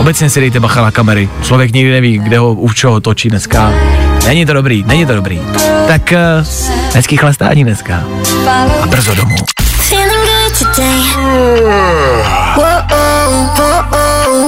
[0.00, 1.28] Obecně si dejte bacha na kamery.
[1.42, 3.72] Člověk nikdy neví, kde ho u čeho točí dneska.
[4.26, 5.40] Není to dobrý, není to dobrý.
[5.86, 6.46] Tak uh,
[6.94, 8.04] hezký chlastání dneska.
[8.82, 9.36] A brzo domů.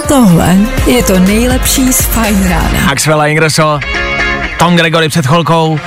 [0.09, 0.57] Tohle
[0.87, 2.91] je to nejlepší z Fine rána.
[2.91, 3.81] Axel Ingrosso,
[4.59, 5.79] Tom Gregory před chvilkou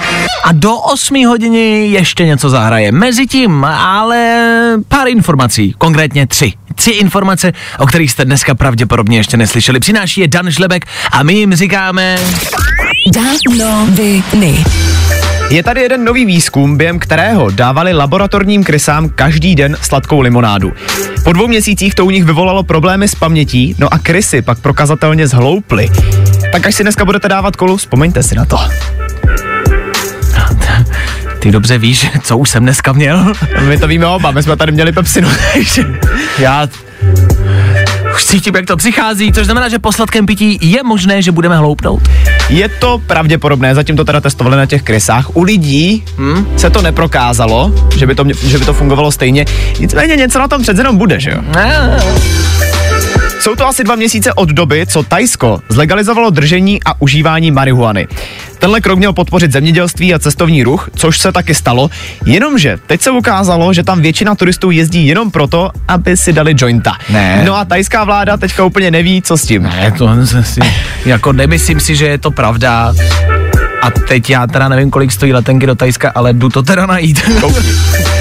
[0.44, 2.92] a do 8 hodiny ještě něco zahraje.
[2.92, 4.38] Mezitím ale
[4.88, 6.54] pár informací, konkrétně tři.
[6.76, 9.80] Tři informace, o kterých jste dneska pravděpodobně ještě neslyšeli.
[9.80, 12.18] Přináší je Dan Žlebek a my jim říkáme...
[13.12, 14.64] Danoviny.
[15.50, 20.74] Je tady jeden nový výzkum, během kterého dávali laboratorním krysám každý den sladkou limonádu.
[21.24, 25.28] Po dvou měsících to u nich vyvolalo problémy s pamětí, no a krysy pak prokazatelně
[25.28, 25.90] zhlouply.
[26.52, 28.58] Tak až si dneska budete dávat kolu, vzpomeňte si na to.
[31.40, 33.34] Ty dobře víš, co už jsem dneska měl?
[33.68, 35.86] My to víme oba, my jsme tady měli pepsinu, takže
[36.40, 36.68] Já
[38.20, 41.58] už cítím, jak to přichází, což znamená, že po sladkém pití je možné, že budeme
[41.58, 42.02] hloupnout.
[42.50, 45.36] je to pravděpodobné, zatím to teda testovali na těch krysách.
[45.36, 49.46] U lidí hm, se to neprokázalo, že by to, že by to fungovalo stejně.
[49.80, 51.42] Nicméně něco na tom přece jenom bude, že jo?
[53.40, 58.08] Jsou to asi dva měsíce od doby, co Tajsko zlegalizovalo držení a užívání marihuany.
[58.60, 61.90] Tenhle krok měl podpořit zemědělství a cestovní ruch, což se taky stalo,
[62.26, 66.96] jenomže teď se ukázalo, že tam většina turistů jezdí jenom proto, aby si dali jointa.
[67.10, 67.44] Ne.
[67.46, 69.64] No a tajská vláda teďka úplně neví, co s tím.
[69.64, 70.10] Ne, to
[70.42, 70.60] si,
[71.06, 72.94] jako nemyslím si, že je to pravda.
[73.82, 77.22] A teď já teda nevím, kolik stojí letenky do Tajska, ale jdu to teda najít.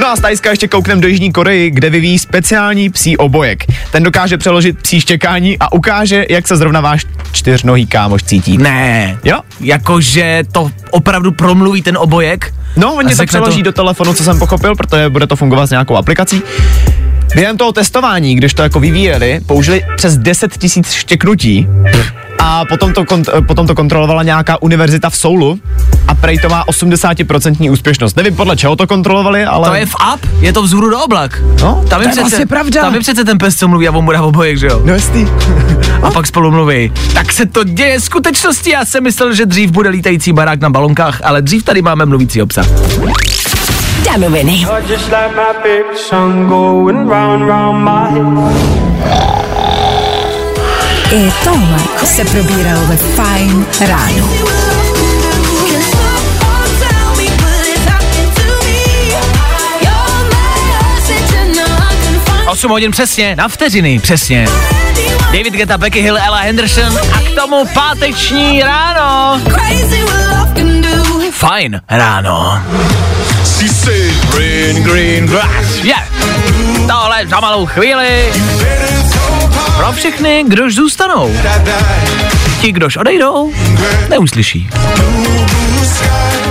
[0.00, 3.64] No a z Tajska ještě kouknem do Jižní Koreji, kde vyvíjí speciální psí obojek.
[3.92, 8.58] Ten dokáže přeložit psí štěkání a ukáže, jak se zrovna váš čtyřnohý kámoš cítí.
[8.58, 9.38] ne, Jo?
[9.60, 12.54] jakože to opravdu promluví ten obojek?
[12.76, 15.96] No, oni to přeloží do telefonu, co jsem pochopil, protože bude to fungovat s nějakou
[15.96, 16.42] aplikací.
[17.34, 21.66] Během toho testování, když to jako vyvíjeli, použili přes 10 tisíc štěknutí
[22.38, 25.58] a potom to, kont- eh, potom to kontrolovala nějaká univerzita v Soulu
[26.08, 28.16] a prej to má 80% úspěšnost.
[28.16, 29.68] Nevím podle čeho to kontrolovali, ale...
[29.68, 31.42] To je v app, je to vzhůru do oblak.
[31.62, 32.80] No, tam to je vlastně pravda.
[32.80, 34.80] Tam je přece ten pes, co mluví a on mu dá obojek, že jo?
[34.84, 35.28] No jestli.
[36.02, 36.92] A pak spolu mluví.
[37.14, 38.70] Tak se to děje v skutečnosti.
[38.70, 42.40] Já jsem myslel, že dřív bude lítající barák na balonkách, ale dřív tady máme mluvící
[42.46, 42.62] psa.
[44.04, 44.66] Danoviny.
[51.12, 54.28] I tohle se probíralo ve Fine ráno.
[62.46, 64.48] 8 hodin přesně, na vteřiny přesně.
[65.24, 69.40] David Geta, Becky Hill, Ella Henderson a k tomu páteční ráno.
[71.30, 72.62] Fajn ráno.
[74.30, 75.84] Green, green grass.
[75.84, 76.08] Yeah.
[76.88, 78.32] Tohle za malou chvíli.
[79.76, 81.30] Pro všechny, kdož zůstanou.
[82.60, 83.52] Ti, kdož odejdou,
[84.08, 84.68] neuslyší.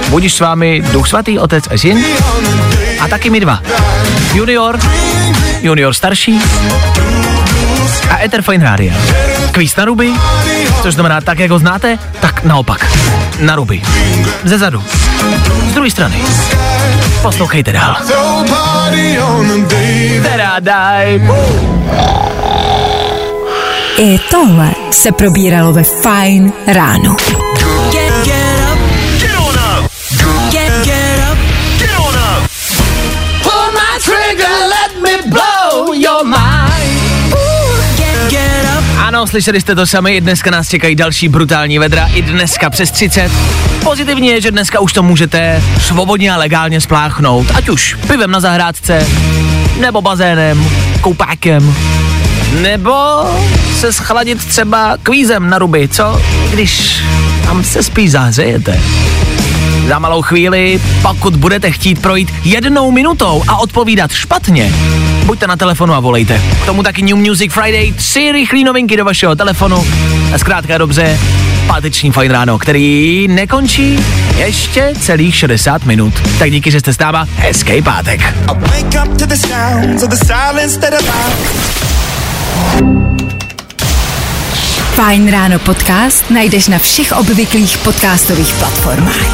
[0.09, 2.05] Budíš s vámi Duch Svatý, Otec a Syn
[2.99, 3.61] a taky my dva.
[4.33, 4.79] Junior,
[5.61, 6.41] junior starší
[8.09, 8.93] a Ether Fine Radio.
[9.51, 10.13] Kvíz na ruby,
[10.81, 12.97] což znamená tak, jak ho znáte, tak naopak.
[13.39, 13.81] Na ruby.
[14.43, 14.83] Ze zadu.
[15.69, 16.21] Z druhé strany.
[17.21, 17.95] Poslouchejte dál.
[20.23, 21.21] Teda daj.
[23.97, 27.15] I tohle se probíralo ve Fine ráno.
[38.97, 42.91] Ano, slyšeli jste to sami, i dneska nás čekají další brutální vedra, i dneska přes
[42.91, 43.31] 30.
[43.83, 48.39] Pozitivně je, že dneska už to můžete svobodně a legálně spláchnout, ať už pivem na
[48.39, 49.07] zahrádce,
[49.79, 50.65] nebo bazénem,
[51.01, 51.75] koupákem,
[52.61, 53.23] nebo
[53.85, 56.21] se schladit třeba kvízem na ruby, co?
[56.51, 57.01] Když
[57.43, 58.79] tam se spíš zahřejete.
[59.87, 64.73] Za malou chvíli, pokud budete chtít projít jednou minutou a odpovídat špatně,
[65.25, 66.41] buďte na telefonu a volejte.
[66.63, 69.85] K tomu taky New Music Friday, tři rychlé novinky do vašeho telefonu
[70.33, 71.19] a zkrátka dobře,
[71.67, 73.99] páteční fajn ráno, který nekončí
[74.37, 76.13] ještě celých 60 minut.
[76.39, 78.35] Tak díky, že jste s náma, hezký pátek.
[84.95, 89.27] Fine ráno podcast najdeš na všech obvyklých podcastových platformách.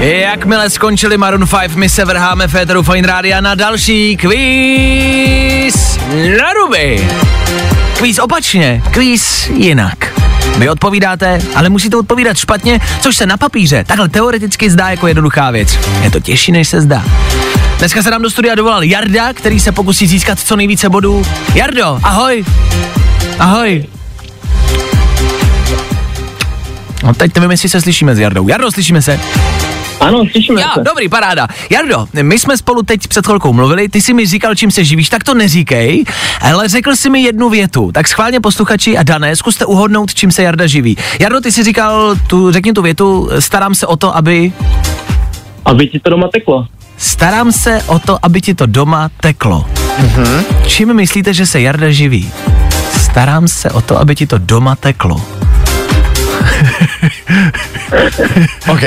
[0.00, 5.98] Jakmile skončili Maroon 5, my se vrháme Féteru Fine Rádia na další kvíz
[6.38, 7.08] na ruby.
[7.98, 10.20] Kvíz opačně, kvíz jinak.
[10.58, 15.50] Vy odpovídáte, ale musíte odpovídat špatně, což se na papíře takhle teoreticky zdá jako jednoduchá
[15.50, 15.78] věc.
[16.02, 17.04] Je to těžší, než se zdá.
[17.78, 21.26] Dneska se nám do studia dovolal Jarda, který se pokusí získat co nejvíce bodů.
[21.54, 22.44] Jardo, ahoj.
[23.38, 23.84] Ahoj.
[27.04, 28.48] No teď nevím, jestli se slyšíme s Jardou.
[28.48, 29.20] Jardo, slyšíme se?
[30.00, 30.80] Ano, slyšíme Jo, se.
[30.82, 31.46] dobrý, paráda.
[31.70, 35.08] Jardo, my jsme spolu teď před chvilkou mluvili, ty jsi mi říkal, čím se živíš,
[35.08, 36.04] tak to neříkej,
[36.40, 37.92] ale řekl jsi mi jednu větu.
[37.92, 40.96] Tak schválně posluchači a dané, zkuste uhodnout, čím se Jarda živí.
[41.20, 44.52] Jardo, ty jsi říkal, tu, řekni tu větu, starám se o to, aby...
[45.64, 46.66] Aby ti to doma teklo.
[46.96, 49.66] Starám se o to, aby ti to doma teklo.
[50.00, 50.44] Mm-hmm.
[50.66, 52.30] Čím myslíte, že se Jarda živí?
[53.10, 55.16] Starám se o to, aby ti to doma teklo.
[58.68, 58.82] OK.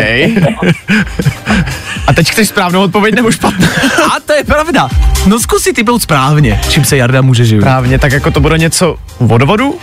[2.07, 3.67] A teď chceš správnou odpověď nebo špatnou?
[4.15, 4.89] A to je pravda.
[5.27, 7.61] No zkus si typnout správně, čím se Jarda může živit.
[7.61, 9.79] Právně, tak jako to bude něco vodovodu?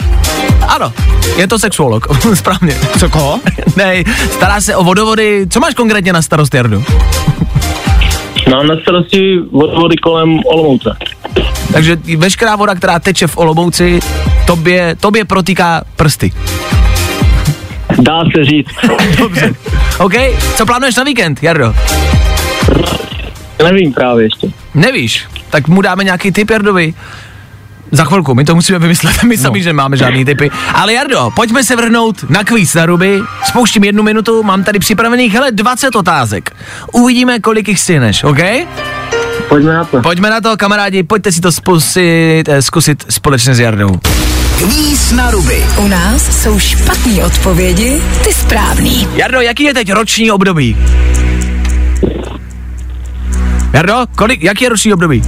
[0.68, 0.92] Ano,
[1.36, 2.76] je to sexuolog, správně.
[2.98, 3.40] Co koho?
[3.76, 5.46] ne, stará se o vodovody.
[5.50, 6.84] Co máš konkrétně na starost, Jardu?
[8.50, 10.96] Mám na starosti vodovody kolem Olomouce.
[11.72, 14.00] Takže veškerá voda, která teče v Olomouci,
[14.46, 16.32] tobě, tobě protýká prsty.
[17.98, 18.68] Dá se říct.
[19.18, 19.54] Dobře.
[19.98, 20.12] OK,
[20.56, 21.74] co plánuješ na víkend, Jardo?
[23.62, 24.48] Nevím právě ještě.
[24.74, 26.94] Nevíš, tak mu dáme nějaký tip Jardovi.
[27.90, 30.50] Za chvilku, my to musíme vymyslet, my sami, že máme žádný typy.
[30.74, 33.20] Ale Jardo, pojďme se vrhnout na kvíz na ruby.
[33.44, 36.56] Spouštím jednu minutu, mám tady připravených, hele, 20 otázek.
[36.92, 38.38] Uvidíme, kolik jich stíneš, OK?
[39.48, 40.02] Pojďme na to.
[40.02, 44.00] Pojďme na to, kamarádi, pojďte si to zkusit, eh, zkusit společně s Jardou.
[44.58, 45.64] Kvíz na ruby.
[45.78, 49.08] U nás jsou špatné odpovědi, ty správný.
[49.16, 50.76] Jardo, jaký je teď roční období?
[53.72, 55.22] Jardo, kolik, jaký je roční období?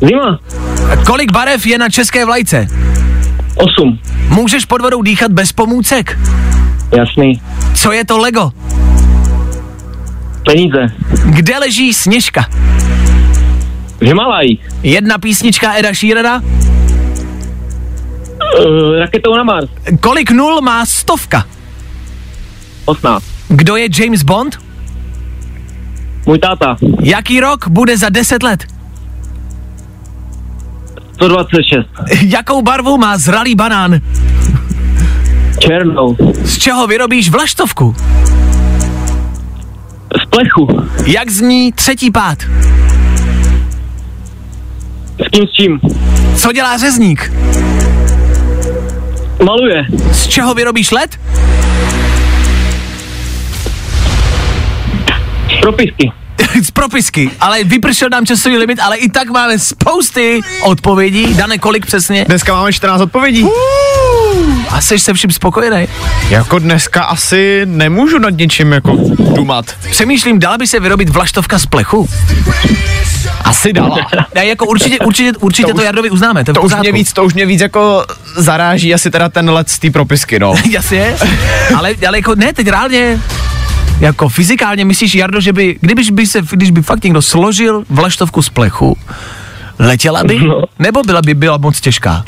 [0.00, 0.38] Zima.
[1.06, 2.66] Kolik barev je na české vlajce?
[3.54, 3.98] Osm.
[4.28, 6.18] Můžeš pod vodou dýchat bez pomůcek?
[6.96, 7.42] Jasný.
[7.74, 8.50] Co je to Lego?
[10.44, 10.86] Peníze.
[11.24, 12.46] Kde leží Sněžka?
[14.00, 14.60] V Himalajích.
[14.82, 16.42] Jedna písnička Eda Sheerana?
[18.58, 19.68] Uh, raketou na Mars.
[20.00, 21.44] Kolik nul má stovka?
[22.84, 23.24] 18.
[23.48, 24.58] Kdo je James Bond?
[26.26, 26.76] Můj táta.
[27.02, 28.64] Jaký rok bude za 10 let?
[31.14, 31.86] 126.
[32.22, 34.00] Jakou barvu má zralý banán?
[35.58, 36.16] Černou.
[36.44, 37.96] Z čeho vyrobíš vlaštovku?
[40.22, 40.68] Z plechu.
[41.06, 42.38] Jak zní třetí pád?
[45.24, 45.80] S kým s čím?
[46.36, 47.32] Co dělá řezník?
[49.44, 49.86] Maluje.
[50.12, 51.20] Z čeho vyrobíš led?
[55.60, 56.12] Propisky.
[56.62, 61.34] Z propisky, ale vypršel nám časový limit, ale i tak máme spousty odpovědí.
[61.34, 62.24] Dane, kolik přesně?
[62.24, 63.46] Dneska máme 14 odpovědí.
[64.70, 65.88] A jsi se vším spokojený?
[66.28, 68.96] Jako dneska asi nemůžu nad něčím jako
[69.34, 69.64] dumat.
[69.90, 72.08] Přemýšlím, dala by se vyrobit vlaštovka z plechu?
[73.44, 73.96] Asi dala.
[74.34, 77.12] Ne, jako určitě, určitě, určitě to, To už- Jardovi uznáme, to, To už mě víc,
[77.12, 78.04] to už mě víc jako
[78.36, 80.54] zaráží asi teda ten let z té propisky, no.
[80.70, 81.14] Jasně,
[81.76, 83.20] ale, ale jako ne, teď reálně,
[84.00, 88.42] jako fyzikálně myslíš, Jardo, že by, kdybyš by se, když by fakt někdo složil vlaštovku
[88.42, 88.98] z plechu,
[89.78, 90.38] letěla by?
[90.38, 90.62] No.
[90.78, 92.24] Nebo byla by byla moc těžká?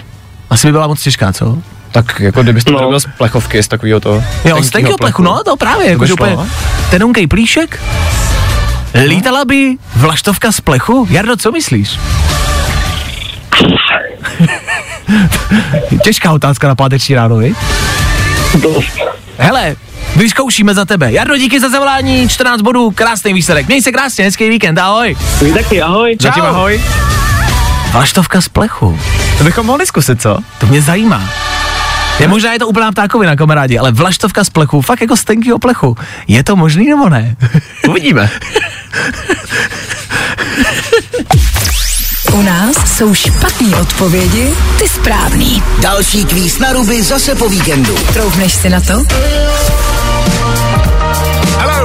[0.50, 1.58] Asi by byla moc těžká, co?
[1.92, 3.00] Tak jako kdybyste to No.
[3.00, 4.22] z plechovky, z takového to.
[4.44, 6.46] Jo, z tenkého plechu, no to právě, To jako že úplně no.
[6.90, 7.82] tenunkej plíšek,
[9.06, 11.06] lítala by vlaštovka z plechu?
[11.10, 11.98] Jardo, co myslíš?
[16.04, 17.36] Těžká otázka na páteční ráno.
[19.38, 19.76] Hele,
[20.20, 21.12] vyzkoušíme za tebe.
[21.12, 23.66] Jardo, díky za zavolání, 14 bodů, krásný výsledek.
[23.66, 25.16] Měj se krásně, hezký víkend, ahoj.
[25.42, 26.16] Vy taky, ahoj.
[26.20, 26.48] Zatím Čau.
[26.48, 26.82] ahoj.
[27.92, 28.98] Vlaštovka z plechu,
[29.38, 30.38] To bychom mohli zkusit, co?
[30.58, 31.30] to mě zajímá.
[32.18, 35.58] Je možná je to úplná ptákovina, kamarádi, ale vlaštovka z plechu, fakt jako z tenkýho
[35.58, 35.96] plechu.
[36.28, 37.36] Je to možný nebo ne?
[37.88, 38.30] Uvidíme.
[42.32, 45.62] U nás jsou špatné odpovědi, ty správný.
[45.80, 47.94] Další kvíz na ruby zase po víkendu.
[48.12, 49.04] Troufneš si na to?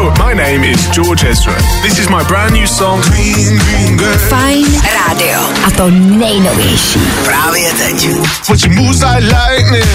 [0.06, 1.56] Hello, my name is George Ezra.
[1.82, 4.18] This is my brand new song, Green, Green Girl.
[4.30, 5.40] Fajn rádio.
[5.66, 7.00] A to nejnovější.
[7.24, 8.10] Právě teď.
[8.48, 9.86] But she moves like lightning.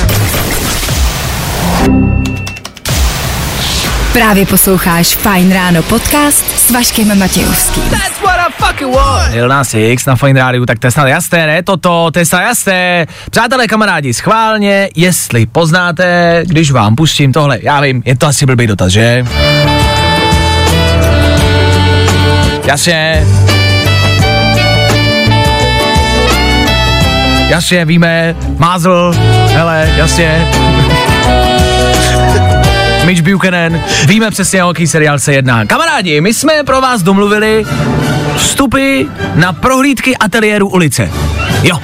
[4.12, 7.82] Právě posloucháš Fajn ráno podcast s Vaškem Matějovským.
[7.82, 9.34] That's what fucking want.
[9.34, 11.62] Lil Nas X na Fine Radio, tak to je snad jasné, ne?
[11.62, 13.06] Toto, to je snad jasné.
[13.30, 18.66] Přátelé, kamarádi, schválně, jestli poznáte, když vám pustím tohle, já vím, je to asi blbý
[18.66, 19.24] dotaz, že?
[22.64, 23.26] Jasně.
[27.48, 29.14] Jasně, víme, Mázl,
[29.46, 30.48] hele, jasně.
[33.04, 35.66] Mitch Buchanan, víme přesně, o jaký seriál se jedná.
[35.66, 37.64] Kamarádi, my jsme pro vás domluvili
[38.40, 41.10] vstupy na prohlídky ateliéru ulice.
[41.62, 41.78] Jo.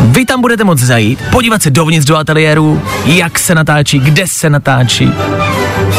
[0.00, 4.50] Vy tam budete moct zajít, podívat se dovnitř do ateliéru, jak se natáčí, kde se
[4.50, 5.12] natáčí.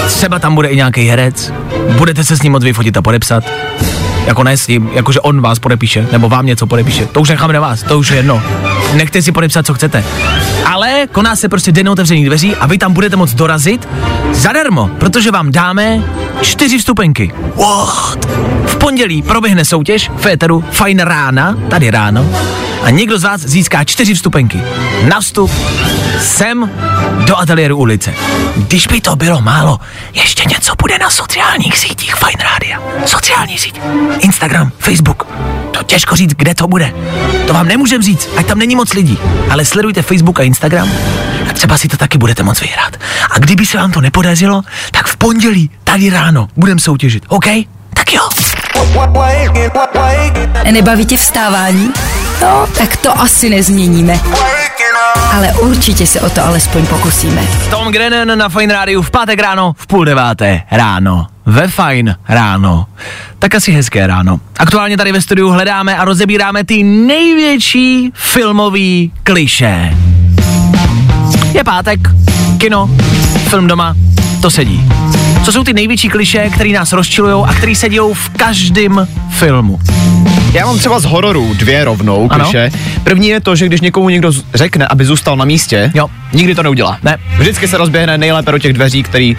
[0.07, 1.53] Třeba tam bude i nějaký herec,
[1.97, 3.43] budete se s ním moc vyfotit a podepsat.
[4.25, 7.05] Jako ne s ním, jakože on vás podepíše, nebo vám něco podepíše.
[7.05, 8.43] To už necháme na vás, to už je jedno.
[8.93, 10.03] Nechte si podepsat, co chcete.
[10.65, 13.87] Ale koná se prostě den otevřených dveří a vy tam budete moct dorazit
[14.31, 16.03] zadarmo, protože vám dáme
[16.41, 17.31] čtyři vstupenky.
[17.55, 18.25] What?
[18.65, 22.25] V pondělí proběhne soutěž Féteru Fajn rána, tady ráno,
[22.83, 24.61] a někdo z vás získá čtyři vstupenky
[25.09, 25.51] na vstup
[26.21, 26.71] sem
[27.25, 28.13] do ateliéru ulice.
[28.55, 29.79] Když by to bylo málo,
[30.13, 32.81] ještě něco bude na sociálních sítích Fine Rádia.
[33.05, 33.79] Sociální síť,
[34.19, 35.27] Instagram, Facebook.
[35.71, 36.93] To těžko říct, kde to bude.
[37.47, 39.17] To vám nemůžem říct, ať tam není moc lidí.
[39.49, 40.91] Ale sledujte Facebook a Instagram
[41.49, 42.97] a třeba si to taky budete moc vyhrát.
[43.31, 44.61] A kdyby se vám to nepodařilo,
[44.91, 47.45] tak v pondělí, tady ráno, budeme soutěžit, OK?
[47.93, 48.29] Tak jo.
[50.71, 51.91] Nebaví tě vstávání?
[52.41, 54.19] No, tak to asi nezměníme.
[55.33, 57.41] Ale určitě se o to alespoň pokusíme.
[57.69, 61.27] Tom Grennan na Fine Rádiu v pátek ráno v půl deváté ráno.
[61.45, 62.85] Ve Fine ráno.
[63.39, 64.39] Tak asi hezké ráno.
[64.59, 69.97] Aktuálně tady ve studiu hledáme a rozebíráme ty největší filmový kliše.
[71.53, 71.99] Je pátek,
[72.57, 72.89] kino,
[73.49, 73.95] film doma,
[74.41, 74.89] to sedí.
[75.45, 79.79] Co jsou ty největší kliše, které nás rozčilujou a které se dějou v každém filmu?
[80.53, 82.43] Já mám třeba z hororů dvě rovnou Ano.
[82.45, 82.71] kliše.
[83.03, 86.07] První je to, že když někomu někdo řekne, aby zůstal na místě, Jo.
[86.33, 86.97] nikdy to neudělá.
[87.03, 87.17] Ne.
[87.37, 89.37] Vždycky se rozběhne nejlépe do těch dveří, který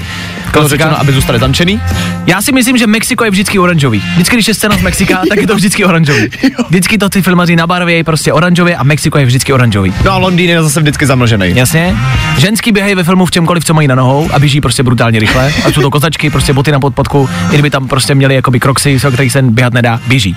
[0.52, 1.80] bylo řečeno, aby zůstali zamčený.
[2.26, 4.02] Já si myslím, že Mexiko je vždycky oranžový.
[4.14, 6.28] Vždycky, když je scéna z Mexika, tak je to vždycky oranžový.
[6.68, 9.92] Vždycky to ty filmaři nabarvějí prostě oranžově a Mexiko je vždycky oranžový.
[10.04, 11.52] No a Londýn je zase vždycky zamlžený.
[11.56, 11.96] Jasně.
[12.38, 15.52] Ženský běhají ve filmu v čemkoliv, co mají na nohou a běží prostě brutálně rychle.
[15.66, 18.98] A jsou to kozačky, prostě boty na podpadku, i kdyby tam prostě měli jakoby kroxy,
[19.08, 20.36] o kterých se běhat nedá, běží.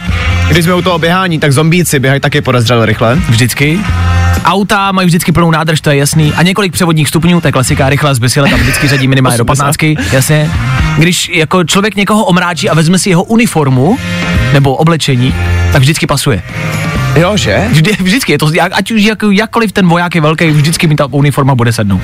[0.50, 3.16] Když jsme u toho běhání, tak zombíci běhají taky podezřele rychle.
[3.30, 3.80] Vždycky.
[4.46, 6.34] Auta mají vždycky plnou nádrž, to je jasný.
[6.34, 9.76] A několik převodních stupňů, to je klasika, rychlá zbysile, tam vždycky řadí minimálně do 15,
[10.12, 10.52] jasně.
[10.98, 13.98] Když jako člověk někoho omráčí a vezme si jeho uniformu
[14.54, 15.36] nebo oblečení,
[15.72, 16.44] tak vždycky pasuje.
[17.16, 17.68] Jo, že?
[17.72, 21.08] Vždy, vždycky je to, ať už jak, jakkoliv ten voják je velký, vždycky mi ta
[21.12, 22.02] uniforma bude sednout.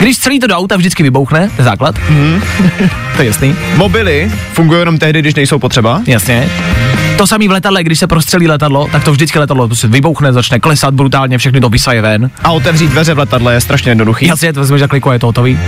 [0.00, 1.94] Když celý to do auta vždycky vybouchne, to je základ.
[2.08, 2.42] Mm.
[3.16, 3.56] to je jasný.
[3.74, 6.02] Mobily fungují jenom tehdy, když nejsou potřeba.
[6.06, 6.50] Jasně.
[7.18, 10.60] To samý v letadle, když se prostřelí letadlo, tak to vždycky letadlo se vybouchne, začne
[10.60, 12.30] klesat brutálně, všechny to vysaje ven.
[12.44, 14.26] A otevřít dveře v letadle je strašně jednoduchý.
[14.26, 15.58] Jasně, to vezmeš za kliku a je to hotový.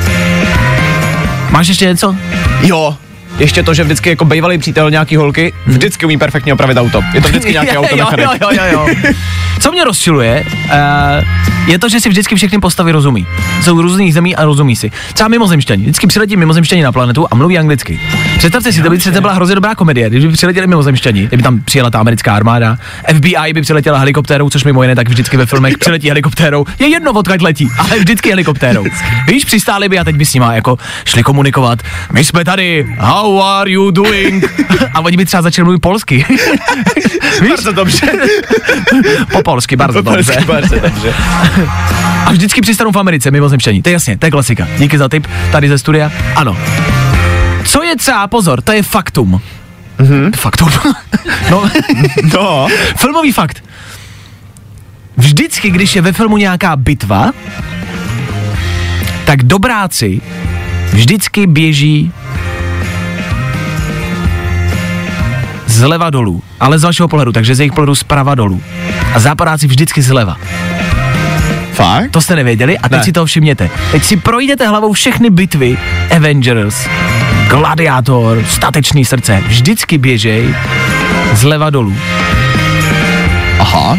[1.50, 2.16] Máš ještě něco?
[2.62, 2.96] Jo,
[3.38, 7.02] ještě to, že vždycky jako bývalý přítel nějaký holky vždycky umí perfektně opravit auto.
[7.14, 9.12] Je to vždycky nějaký auto jo, jo, jo, jo, jo.
[9.60, 13.26] Co mě rozčiluje, uh, je to, že si vždycky všechny postavy rozumí.
[13.62, 14.90] Jsou z různých zemí a rozumí si.
[15.14, 15.82] Třeba mimozemšťani.
[15.82, 18.00] Vždycky přiletí mimozemšťani na planetu a mluví anglicky.
[18.38, 21.60] Představte si, to by přece byla hrozně dobrá komedie, když by přiletěli mimozemšťani, kdyby tam
[21.60, 22.76] přijela ta americká armáda,
[23.16, 26.64] FBI by přiletěla helikoptérou, což mimo jiné tak vždycky ve filmech přiletí helikoptérou.
[26.78, 28.84] Je jedno, odkud letí, ale vždycky helikoptérou.
[29.26, 31.78] Víš, přistáli by a teď by s nima jako šli komunikovat.
[32.12, 34.44] My jsme tady, how are you doing?
[34.94, 36.24] A oni by třeba začali mluvit polsky.
[37.40, 37.48] Víš?
[37.50, 38.06] Bardzo dobře.
[39.32, 40.32] Po polsky, bardzo Po dobře.
[40.32, 41.14] polsky, bardzo dobře.
[42.26, 43.82] A vždycky přistanou v Americe, mimozemšťani.
[43.82, 44.68] To je jasně, to je klasika.
[44.78, 46.12] Díky za tip tady ze studia.
[46.36, 46.56] Ano.
[47.64, 49.40] Co je třeba, pozor, to je faktum.
[49.98, 50.36] Mm-hmm.
[50.36, 50.68] Faktum.
[51.50, 51.70] no,
[52.34, 53.64] No, filmový fakt.
[55.16, 57.30] Vždycky, když je ve filmu nějaká bitva,
[59.24, 60.20] tak dobráci
[60.92, 62.12] vždycky běží
[65.66, 68.62] zleva dolů, ale z vašeho pohledu, takže z jejich pohledu zprava dolů.
[69.14, 70.36] A západáci vždycky zleva.
[71.78, 72.10] Fakt?
[72.10, 73.04] To jste nevěděli a teď Ne.
[73.04, 73.70] si toho všimněte.
[73.90, 75.78] Teď si projdete hlavou všechny bitvy
[76.16, 76.88] Avengers,
[77.48, 79.42] Gladiátor, Statečný srdce.
[79.46, 80.54] Vždycky běžej
[81.32, 81.96] zleva dolů.
[83.58, 83.98] Aha.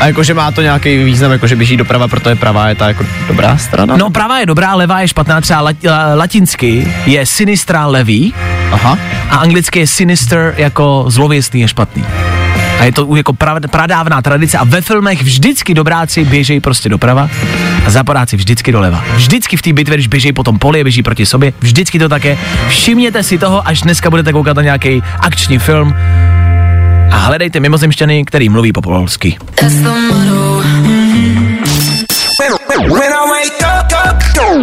[0.00, 3.06] A jakože má to nějaký význam, jakože běží doprava, proto je pravá je ta jako
[3.28, 3.96] dobrá strana?
[3.96, 8.34] No pravá je dobrá, levá je špatná, třeba lat, la, latinsky je sinistra levý
[8.72, 8.98] Aha.
[9.30, 12.04] a anglicky je sinister jako zlověstný je špatný.
[12.78, 17.30] A je to jako pra, pradávná tradice a ve filmech vždycky dobráci běžejí prostě doprava
[17.86, 19.04] a zapadáci vždycky doleva.
[19.14, 22.38] Vždycky v té bitvě, když běží po tom poli, běží proti sobě, vždycky to také.
[22.68, 25.94] Všimněte si toho, až dneska budete koukat na nějaký akční film
[27.10, 29.36] a hledejte mimozemšťany, který mluví po polsky.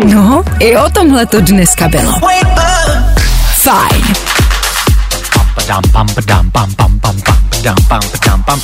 [0.05, 2.13] No, i o tomhle to dneska bylo.
[3.53, 4.44] Fajn.
[5.67, 8.59] dum bum ba dum bum bum bum bum dum bum ba dum bum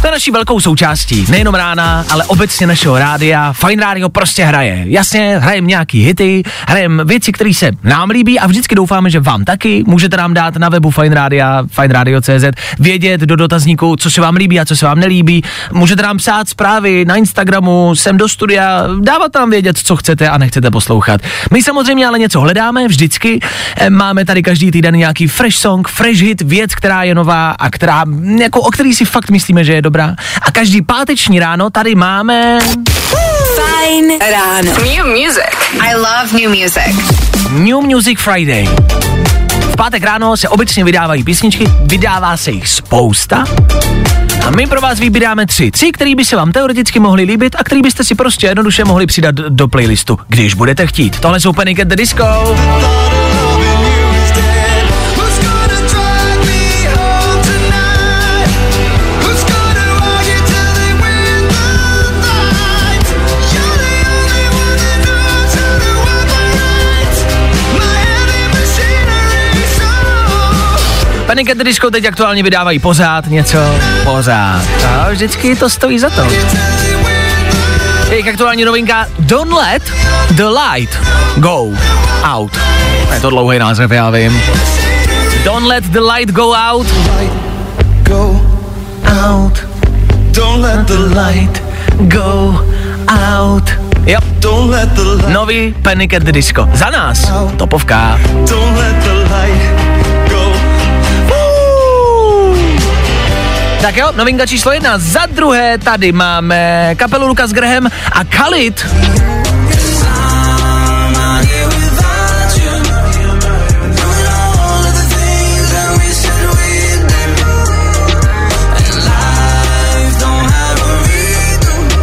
[0.00, 3.52] To je naší velkou součástí, nejenom rána, ale obecně našeho rádia.
[3.52, 4.84] Fine rádio prostě hraje.
[4.86, 9.44] Jasně, hrajeme nějaký hity, hrajeme věci, které se nám líbí a vždycky doufáme, že vám
[9.44, 9.84] taky.
[9.86, 12.44] Můžete nám dát na webu Fine Rádia, fineradio.cz,
[12.78, 15.42] vědět do dotazníku, co se vám líbí a co se vám nelíbí.
[15.72, 20.38] Můžete nám psát zprávy na Instagramu, sem do studia, dávat nám vědět, co chcete a
[20.38, 21.20] nechcete poslouchat.
[21.52, 23.40] My samozřejmě ale něco hledáme vždycky.
[23.76, 27.70] Eh, Máme tady každý týden nějaký fresh song, fresh hit, věc, která je nová a
[27.70, 28.04] která,
[28.38, 30.16] jako, o který si fakt myslíme, že je dobrá.
[30.42, 32.58] A každý páteční ráno tady máme
[33.56, 34.72] Fajn ráno.
[34.72, 35.54] New music.
[35.80, 37.14] I love new music.
[37.50, 38.68] New Music Friday.
[39.72, 43.44] V pátek ráno se obecně vydávají písničky, vydává se jich spousta.
[44.46, 45.70] A my pro vás vybíráme tři.
[45.70, 49.06] Tři, který by se vám teoreticky mohli líbit a který byste si prostě jednoduše mohli
[49.06, 51.20] přidat do playlistu, když budete chtít.
[51.20, 52.24] Tohle jsou Panic at the Disco.
[71.34, 73.58] Panic at the Disco teď aktuálně vydávají pořád něco,
[74.04, 74.62] pořád.
[74.98, 76.26] A vždycky to stojí za to.
[78.10, 79.82] Jejich aktuální novinka Don't let
[80.30, 80.98] the light
[81.36, 81.72] go
[82.22, 82.52] out.
[83.14, 84.42] Je to dlouhý název, já vím.
[85.44, 86.86] Don't let the light go out.
[88.02, 88.40] Go
[89.26, 89.64] out.
[90.30, 91.62] Don't let the light
[91.98, 92.64] go
[93.08, 93.70] out.
[94.06, 94.18] Jo.
[94.38, 96.68] Don't let the light Nový Panic at the Disco.
[96.74, 97.32] Za nás.
[97.56, 98.20] Topovka.
[98.48, 99.83] Don't let the light
[103.84, 104.98] Tak jo, novinka číslo jedna.
[104.98, 108.86] Za druhé tady máme kapelu Lucas Graham a Khalid.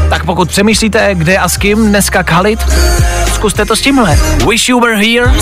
[0.09, 2.59] Tak pokud přemýšlíte, kde a s kým dneska Khalid,
[3.33, 4.19] zkuste to s tímhle.
[4.49, 5.33] Wish you were here.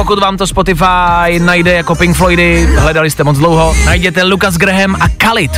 [0.00, 4.94] Pokud vám to Spotify najde jako Pink Floydy, hledali jste moc dlouho, najděte Lucas Graham
[4.94, 5.50] a Khalid.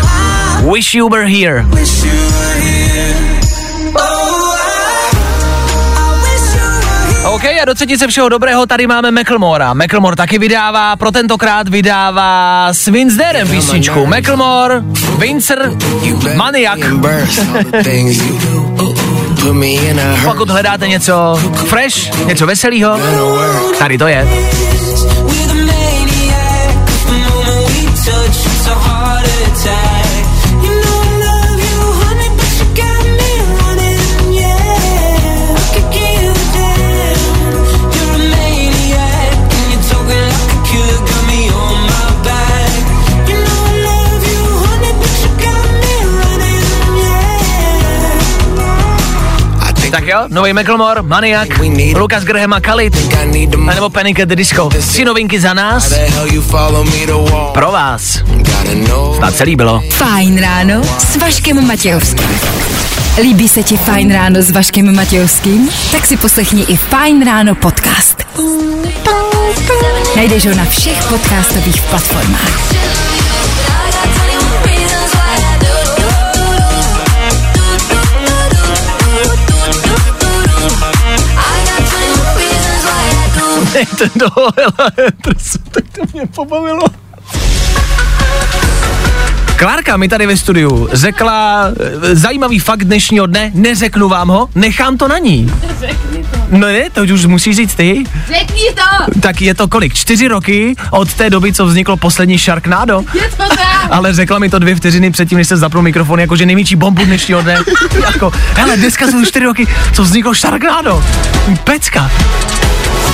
[0.74, 1.66] Wish you were here.
[7.24, 9.74] OK, a do třetice všeho dobrého tady máme Macklemora.
[9.74, 14.06] Macklemore taky vydává, pro tentokrát vydává s Vince písničku.
[14.06, 14.82] Macklemore,
[15.18, 15.72] Vincer,
[16.36, 16.78] Maniak.
[20.24, 22.98] Pokud hledáte něco fresh, něco veselého,
[23.78, 24.28] tady to je.
[29.64, 30.11] Tak
[50.28, 51.48] nový Macklemore, Maniak,
[51.96, 53.14] Lucas Graham a Khalid,
[53.68, 54.68] a nebo Panic at the Disco.
[54.68, 55.92] Tři novinky za nás,
[57.52, 58.22] pro vás.
[59.16, 59.82] Snad se líbilo.
[59.90, 62.40] Fajn ráno s Vaškem Matějovským.
[63.22, 65.70] Líbí se ti Fajn ráno s Vaškem Matějovským?
[65.92, 68.24] Tak si poslechni i Fajn ráno podcast.
[70.16, 72.72] Najdeš ho na všech podcastových platformách.
[83.72, 84.26] Dejte do
[85.70, 86.84] tak to mě pobavilo.
[89.56, 91.64] Klárka mi tady ve studiu řekla
[92.02, 95.52] e, zajímavý fakt dnešního dne, neřeknu vám ho, nechám to na ní.
[96.52, 98.04] No ne, to už musíš říct ty.
[98.26, 99.20] Řekni to!
[99.20, 99.94] Tak je to kolik?
[99.94, 103.04] Čtyři roky od té doby, co vzniklo poslední Sharknado?
[103.14, 103.88] Je to tak!
[103.90, 107.42] Ale řekla mi to dvě vteřiny předtím, než se zapnul mikrofon, jakože největší bombu dnešního
[107.42, 107.58] dne.
[108.12, 111.04] jako, hele, dneska jsou čtyři roky, co vzniklo Sharknado.
[111.64, 112.10] Pecka.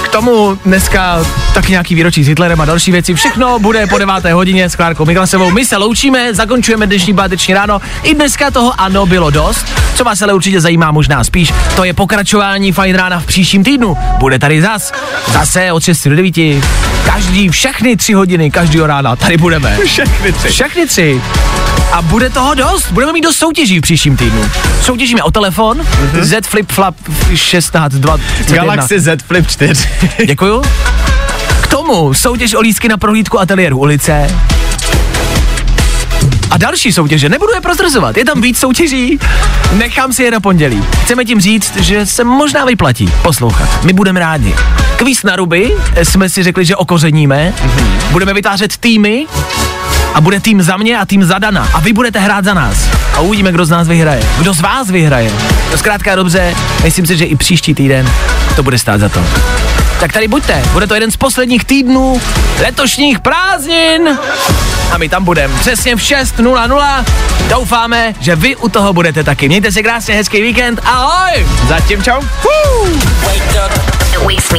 [0.03, 3.15] K tomu dneska tak nějaký výročí s Hitlerem a další věci.
[3.15, 5.51] Všechno bude po deváté hodině s Klárkou Miklasovou.
[5.51, 7.81] My se loučíme, zakončujeme dnešní páteční ráno.
[8.03, 9.67] I dneska toho ano bylo dost.
[9.95, 13.97] Co vás ale určitě zajímá možná spíš, to je pokračování Fajn rána v příštím týdnu.
[14.19, 14.93] Bude tady zas.
[15.33, 16.35] Zase od 6 do 9.
[17.07, 19.17] Každý, všechny tři hodiny, každýho rána.
[19.17, 19.79] Tady budeme.
[19.85, 20.49] Všechny tři.
[20.49, 21.23] Všechny tři.
[21.93, 22.93] A bude toho dost.
[22.93, 24.51] Budeme mít dost soutěží v příštím týdnu.
[24.83, 26.23] Soutěžíme o telefon mm-hmm.
[26.23, 26.95] Z Flip Flap
[27.35, 28.19] 16 2
[28.51, 29.89] Galaxy Z Flip 4.
[30.27, 30.63] Děkuju.
[31.61, 34.31] K tomu soutěž o lístky na prohlídku ateliéru ulice.
[36.51, 39.19] A další soutěže, nebudu je prozrazovat, je tam víc soutěží,
[39.73, 40.85] nechám si je na pondělí.
[41.05, 43.85] Chceme tím říct, že se možná vyplatí poslouchat.
[43.85, 44.55] My budeme rádi.
[44.97, 45.73] Kvíz na ruby
[46.03, 48.11] jsme si řekli, že okořeníme, mm-hmm.
[48.11, 49.27] budeme vytvářet týmy
[50.15, 51.69] a bude tým za mě a tým za Dana.
[51.75, 52.89] A vy budete hrát za nás.
[53.15, 54.23] A uvidíme, kdo z nás vyhraje.
[54.39, 55.33] Kdo z vás vyhraje.
[55.71, 58.11] To zkrátka dobře, myslím si, že i příští týden
[58.57, 59.25] to bude stát za to.
[60.01, 62.21] Tak tady buďte, bude to jeden z posledních týdnů
[62.61, 64.19] letošních prázdnin
[64.93, 67.05] a my tam budeme přesně v 6.00.
[67.49, 69.49] Doufáme, že vy u toho budete taky.
[69.49, 71.47] Mějte se krásně, hezký víkend, ahoj!
[71.69, 72.21] Zatím čau.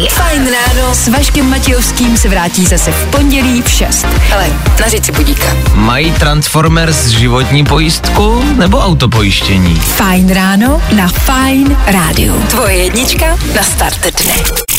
[0.10, 4.08] Fajn ráno s Vaškem Matějovským se vrátí zase v pondělí v 6.
[4.34, 4.48] Ale
[4.80, 5.56] nařiď si budíka.
[5.74, 9.76] Mají Transformers životní pojistku nebo autopojištění?
[9.76, 12.44] Fajn ráno na Fajn rádiu.
[12.50, 13.26] Tvoje jednička
[13.56, 14.79] na start dne.